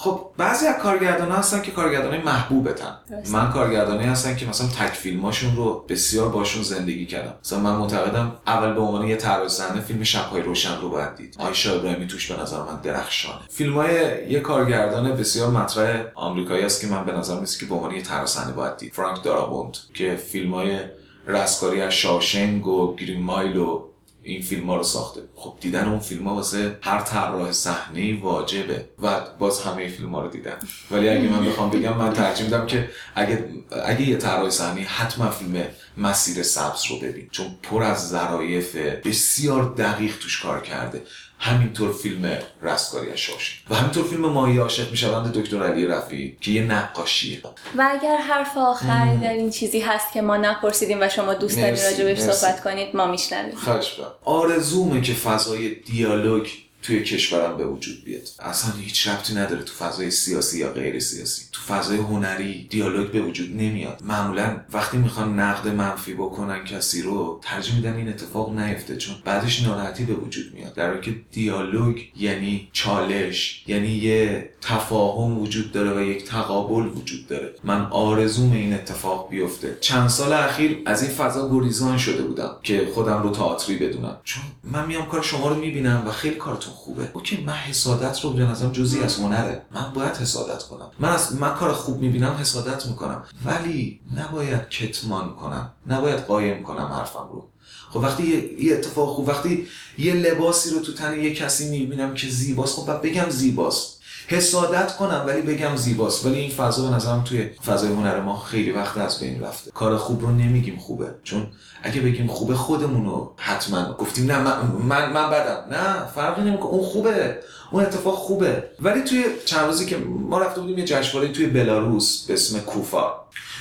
خب 0.00 0.30
بعضی 0.36 0.66
از 0.66 0.76
کارگردان 0.82 1.30
هستن 1.30 1.62
که 1.62 1.70
کارگردانی 1.70 2.22
محبوبتن. 2.22 2.98
درسته. 3.10 3.32
من 3.32 3.50
کارگردانی 3.50 4.04
هستن 4.04 4.36
که 4.36 4.46
مثلا 4.46 4.66
تک 4.66 4.92
فیلماشون 4.92 5.56
رو 5.56 5.84
بسیار 5.88 6.28
باشون 6.28 6.62
زندگی 6.62 7.06
کردم. 7.06 7.34
مثلا 7.44 7.58
من 7.58 7.76
معتقدم 7.76 8.32
اول 8.46 8.72
به 8.72 8.80
عنوان 8.80 9.06
یه 9.06 9.16
طراح 9.16 9.48
صحنه 9.48 9.80
فیلم 9.80 10.02
شبهای 10.02 10.42
روشن 10.42 10.80
رو 10.80 10.88
باید 10.88 11.16
دید. 11.16 11.36
آیشا 11.38 11.74
ابراهیمی 11.74 12.06
توش 12.06 12.32
به 12.32 12.42
نظر 12.42 12.58
من 12.58 12.80
درخشانه. 12.82 13.40
فیلم 13.50 13.74
های 13.74 13.92
یه 14.32 14.40
کارگردان 14.40 15.12
بسیار 15.16 15.50
مطرح 15.50 16.04
آمریکایی 16.14 16.64
است 16.64 16.80
که 16.80 16.86
من 16.86 17.04
به 17.04 17.12
نظر 17.12 17.34
میاد 17.34 17.56
که 17.60 17.66
به 17.66 17.74
عنوان 17.74 17.94
یه 17.94 18.02
طراح 18.02 18.26
صحنه 18.26 18.52
باید 18.52 18.76
دید. 18.76 18.92
فرانک 18.92 19.22
دارابوند 19.22 19.76
که 19.94 20.16
فیلم 20.16 20.54
های 20.54 20.78
رستگاری 21.26 21.80
از 21.80 21.92
شاوشنگ 21.92 22.66
و 22.66 22.96
گرین 22.96 23.22
مایل 23.22 23.56
و 23.56 23.87
این 24.28 24.42
فیلم 24.42 24.66
ها 24.66 24.76
رو 24.76 24.82
ساخته. 24.82 25.20
خب 25.34 25.54
دیدن 25.60 25.88
اون 25.88 25.98
فیلم 25.98 26.28
ها 26.28 26.34
واسه 26.34 26.78
هر 26.82 27.00
طراح 27.00 27.52
صحنه 27.52 28.20
واجبه. 28.20 28.84
و 29.02 29.20
باز 29.38 29.60
همه 29.60 29.88
فیلم 29.88 30.14
ها 30.14 30.22
رو 30.22 30.28
دیدم 30.30 30.58
ولی 30.90 31.08
اگه 31.08 31.28
من 31.28 31.46
بخوام 31.46 31.70
بگم 31.70 31.96
من 31.96 32.12
ترجیح 32.12 32.44
میدم 32.44 32.66
که 32.66 32.90
اگه 33.14 33.44
اگه 33.84 34.08
یه 34.08 34.16
طراح 34.16 34.50
صحنه 34.50 34.80
حتما 34.80 35.30
فیلم 35.30 35.64
مسیر 35.98 36.42
سبز 36.42 36.84
رو 36.90 36.96
ببین. 36.96 37.28
چون 37.32 37.46
پر 37.62 37.82
از 37.82 38.08
ظرایف 38.08 38.76
بسیار 38.76 39.74
دقیق 39.78 40.18
توش 40.18 40.42
کار 40.42 40.60
کرده. 40.60 41.02
همینطور 41.40 41.92
فیلم 41.92 42.38
رستگاری 42.62 43.16
شاوشنگ 43.16 43.58
و 43.70 43.74
همینطور 43.74 44.08
فیلم 44.08 44.26
ماهی 44.26 44.58
عاشق 44.58 44.90
می‌شوند 44.90 45.32
دکتر 45.32 45.62
علی 45.62 45.86
رفیعی 45.86 46.36
که 46.40 46.50
یه 46.50 46.62
نقاشیه. 46.62 47.40
و 47.76 47.88
اگر 47.90 48.16
حرف 48.16 48.56
آخری 48.56 49.18
در 49.18 49.32
این 49.32 49.50
چیزی 49.50 49.80
هست 49.80 50.12
که 50.12 50.22
ما 50.22 50.36
نپرسیدیم 50.36 50.98
و 51.00 51.08
شما 51.08 51.34
دوست 51.34 51.58
مرسی، 51.58 51.84
راجبش 51.84 52.20
مرسی. 52.20 52.32
صحبت 52.32 52.62
کنید 52.62 52.96
ما 52.96 53.06
میشنویم. 53.06 53.54
خواهش 53.54 53.90
می‌کنم. 53.98 54.12
آرزومه 54.24 55.00
که 55.00 55.14
فضای 55.14 55.74
دیالوگ 55.74 56.48
توی 56.82 57.02
کشورم 57.02 57.56
به 57.56 57.66
وجود 57.66 58.04
بیاد. 58.04 58.28
اصلا 58.38 58.72
هیچ 58.72 59.08
ربطی 59.08 59.34
نداره 59.34 59.62
تو 59.62 59.72
فضای 59.72 60.10
سیاسی 60.10 60.58
یا 60.58 60.72
غیر 60.72 61.00
سیاسی. 61.00 61.42
تو 61.52 61.60
فضای 61.60 61.96
هنری 61.96 62.66
دیالوگ 62.70 63.10
به 63.10 63.20
وجود 63.20 63.56
نمیاد. 63.56 64.02
معمولا 64.04 64.60
وقتی 64.72 64.96
می‌خوان 64.96 65.40
نقد 65.40 65.68
منفی 65.68 66.14
بکنن 66.14 66.64
کسی 66.64 67.02
رو 67.02 67.40
ترجیح 67.42 67.74
میدن 67.74 67.96
این 67.96 68.08
اتفاق 68.08 68.58
نیفته 68.58 68.96
چون 68.96 69.14
بعدش 69.24 69.62
ناراحتی 69.62 70.04
به 70.04 70.14
وجود 70.14 70.54
میاد. 70.54 70.74
در 70.74 70.88
حالی 70.88 71.00
که 71.00 71.20
دیالوگ 71.32 72.00
یعنی 72.16 72.68
چالش 72.72 73.64
یعنی 73.66 73.88
یه 73.88 74.50
تفاهم 74.60 75.38
وجود 75.38 75.72
داره 75.72 75.98
و 75.98 76.02
یک 76.02 76.24
تقابل 76.24 76.86
وجود 76.86 77.26
داره. 77.26 77.54
من 77.64 77.86
آرزوم 77.86 78.52
این 78.52 78.74
اتفاق 78.74 79.30
بیفته. 79.30 79.78
چند 79.80 80.08
سال 80.08 80.32
اخیر 80.32 80.82
از 80.86 81.02
این 81.02 81.12
فضا 81.12 81.48
گریزان 81.48 81.98
شده 81.98 82.22
بودم 82.22 82.56
که 82.62 82.88
خودم 82.94 83.22
رو 83.22 83.30
تئاتری 83.30 83.76
بدونم. 83.76 84.16
چون 84.24 84.42
من 84.64 84.86
میام 84.86 85.08
کار 85.08 85.22
شما 85.22 85.48
رو 85.48 85.54
می‌بینم 85.54 86.02
و 86.06 86.10
خیلی 86.10 86.36
کارتون 86.36 86.67
خوبه. 86.68 87.10
اوکی 87.12 87.44
من 87.46 87.52
حسادت 87.52 88.20
رو 88.20 88.30
به 88.30 88.42
نظرم 88.42 88.72
جزئی 88.72 89.02
از 89.02 89.16
هنره. 89.16 89.62
من 89.70 89.92
باید 89.94 90.16
حسادت 90.16 90.62
کنم. 90.62 90.90
من 90.98 91.08
از 91.08 91.34
من 91.34 91.54
کار 91.54 91.72
خوب 91.72 92.00
می‌بینم 92.00 92.36
حسادت 92.40 92.86
می‌کنم. 92.86 93.24
ولی 93.44 94.00
نباید 94.16 94.68
کتمان 94.68 95.34
کنم. 95.34 95.72
نباید 95.86 96.20
قایم 96.20 96.62
کنم 96.62 96.84
حرفم 96.84 97.28
رو. 97.32 97.48
خب 97.90 97.96
وقتی 97.96 98.56
یه, 98.60 98.74
اتفاق 98.74 99.14
خوب 99.14 99.28
وقتی 99.28 99.66
یه 99.98 100.14
لباسی 100.14 100.70
رو 100.70 100.80
تو 100.80 100.92
تن 100.92 101.20
یه 101.20 101.34
کسی 101.34 101.70
می‌بینم 101.70 102.14
که 102.14 102.28
زیباست 102.28 102.76
خب 102.76 103.02
بگم 103.02 103.30
زیباست. 103.30 103.97
حسادت 104.30 104.96
کنم 104.96 105.24
ولی 105.26 105.40
بگم 105.42 105.76
زیباست. 105.76 106.26
ولی 106.26 106.38
این 106.38 106.50
فضا 106.50 106.88
به 106.88 106.96
نظرم 106.96 107.24
توی 107.24 107.50
فضای 107.66 107.92
هنر 107.92 108.20
ما 108.20 108.38
خیلی 108.40 108.70
وقت 108.70 108.98
از 108.98 109.20
بین 109.20 109.42
رفته. 109.42 109.70
کار 109.70 109.96
خوب 109.96 110.20
رو 110.20 110.30
نمیگیم 110.30 110.78
خوبه. 110.78 111.14
چون 111.24 111.46
اگه 111.82 112.00
بگیم 112.00 112.26
خوبه 112.26 112.54
خودمون 112.54 113.04
رو 113.04 113.34
حتما 113.36 113.92
گفتیم 113.92 114.32
نه 114.32 114.38
من 114.38 114.62
من, 114.82 115.12
من 115.12 115.30
بدم. 115.30 115.64
نه 115.70 116.06
فرقی 116.14 116.42
نمی‌کنه. 116.42 116.70
اون 116.70 116.84
خوبه. 116.84 117.38
اون 117.70 117.82
اتفاق 117.82 118.14
خوبه. 118.14 118.64
ولی 118.80 119.02
توی 119.02 119.24
چند 119.44 119.66
روزی 119.66 119.86
که 119.86 119.96
ما 120.06 120.38
رفته 120.38 120.60
بودیم 120.60 120.78
یه 120.78 120.84
جشنواره 120.84 121.32
توی 121.32 121.46
بلاروس 121.46 122.26
به 122.26 122.34
اسم 122.34 122.60
کوفا. 122.60 123.12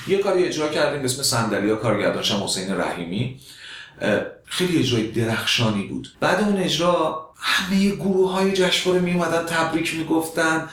یه 0.08 0.18
کاری 0.18 0.44
اجرا 0.44 0.68
کردیم 0.70 1.00
به 1.00 1.06
اسم 1.06 1.24
صندلیا 1.24 1.76
کارگردانش 1.76 2.32
حسین 2.32 2.80
رحیمی. 2.80 3.40
خیلی 4.46 4.80
اجرای 4.80 5.08
درخشانی 5.08 5.84
بود. 5.84 6.08
بعد 6.20 6.44
اون 6.44 6.58
اجرا 6.58 7.27
همه 7.40 7.90
گروه 7.90 8.32
های 8.32 8.52
جشنواره 8.52 9.02
می 9.02 9.14
اومدن 9.14 9.46
تبریک 9.46 9.96
می‌گفتن. 9.96 10.70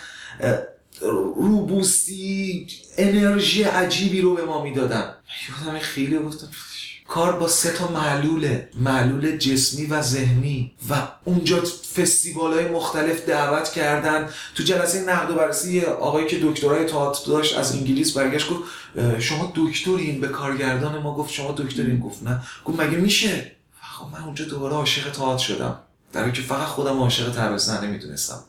روبوستی 1.37 2.66
انرژی 2.98 3.62
عجیبی 3.62 4.20
رو 4.20 4.35
به 4.35 4.44
ما 4.44 4.64
می‌دادن. 4.64 5.14
یادم 5.48 5.79
خیلی 5.79 6.18
گفتم 6.18 6.48
کار 7.09 7.33
با 7.33 7.48
سه 7.48 7.72
تا 7.72 7.88
معلوله. 7.88 8.68
معلول 8.74 9.37
جسمی 9.37 9.87
و 9.87 10.03
ذهنی. 10.03 10.72
و 10.90 10.94
اونجا 11.24 11.62
فستیوال 11.96 12.53
های 12.53 12.68
مختلف 12.68 13.27
دعوت 13.27 13.72
کردن. 13.72 14.29
تو 14.55 14.62
جلسه 14.62 15.00
نقد 15.00 15.31
و 15.31 15.35
بررسی 15.35 15.81
آقایی 15.81 16.27
که 16.27 16.38
دکترای 16.42 16.85
تئاتر 16.85 17.31
داشت 17.31 17.59
از 17.59 17.72
انگلیس 17.72 18.16
برگشت 18.16 18.50
گفت 18.50 18.62
شما 19.20 19.53
دکترین؟ 19.57 20.20
به 20.20 20.29
کارگردان 20.29 21.03
ما 21.03 21.14
گفت 21.14 21.33
شما 21.33 21.53
دکترین؟ 21.53 22.00
گفت 22.00 22.22
نه. 22.22 22.42
گفت 22.64 22.81
مگه 22.81 22.96
میشه؟ 22.96 23.53
خب 23.81 24.07
من 24.12 24.24
اونجا 24.24 24.44
دوباره 24.44 24.74
عاشق 24.74 25.12
تئاتر 25.12 25.44
شدم. 25.44 25.79
در 26.14 26.31
که 26.31 26.42
فقط 26.42 26.66
خودم 26.66 26.98
عاشق 26.98 27.35
طراح 27.35 27.59
صحنه 27.59 27.87
می‌دونستم 27.87 28.40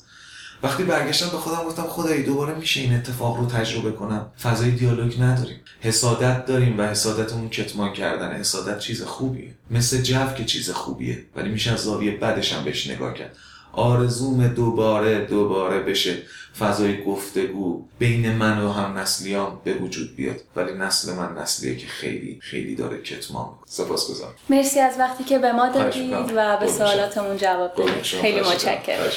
وقتی 0.64 0.84
برگشتم 0.84 1.30
به 1.30 1.38
خودم 1.38 1.64
گفتم 1.64 1.84
خدایی 1.84 2.24
دوباره 2.24 2.54
میشه 2.54 2.82
این 2.82 2.94
اتفاق 2.94 3.38
رو 3.38 3.46
تجربه 3.46 3.92
کنم؟ 3.92 4.32
فضای 4.44 4.72
دیالوگ 4.72 5.22
نداریم. 5.22 5.60
حسادت 5.82 6.46
داریم 6.46 6.80
و 6.80 6.82
حسادتمون 6.82 7.50
کتمان 7.50 7.94
کردن. 7.94 8.36
حسادت 8.36 8.80
چیز 8.80 9.04
خوبیه. 9.04 9.56
مثل 9.72 10.02
جو 10.02 10.34
که 10.38 10.46
چیز 10.46 10.70
خوبیه 10.70 11.26
ولی 11.36 11.50
میشه 11.50 11.72
از 11.72 11.80
زاویه 11.80 12.18
بدش 12.18 12.54
هم 12.54 12.64
بهش 12.64 12.90
نگاه 12.90 13.14
کرد. 13.14 13.36
آرزوم 13.76 14.48
دوباره 14.48 15.26
دوباره 15.26 15.80
بشه. 15.80 16.18
فضای 16.60 17.04
گفتگو 17.04 17.86
بین 18.00 18.32
من 18.32 18.62
و 18.62 18.72
هم 18.72 18.98
نسلیام 18.98 19.62
به 19.64 19.74
وجود 19.74 20.16
بیاد. 20.16 20.36
ولی 20.56 20.74
نسل 20.74 21.14
من 21.14 21.38
نسلیه 21.42 21.78
که 21.78 21.88
خیلی 21.88 22.40
خیلی 22.42 22.76
داره 22.76 23.02
کتمان 23.02 23.50
سپاس 23.66 24.12
گذارم. 24.12 24.34
مرسی 24.50 24.80
از 24.80 25.00
وقتی 25.00 25.24
که 25.24 25.40
به 25.40 25.52
ما 25.52 25.70
دادید. 25.70 26.14
و 26.36 26.58
به. 26.58 26.68
سوالاتمون 26.68 27.38
جواب 27.38 27.76
دادید. 27.76 28.02
خیلی 28.02 28.40
متشکرم. 28.40 29.10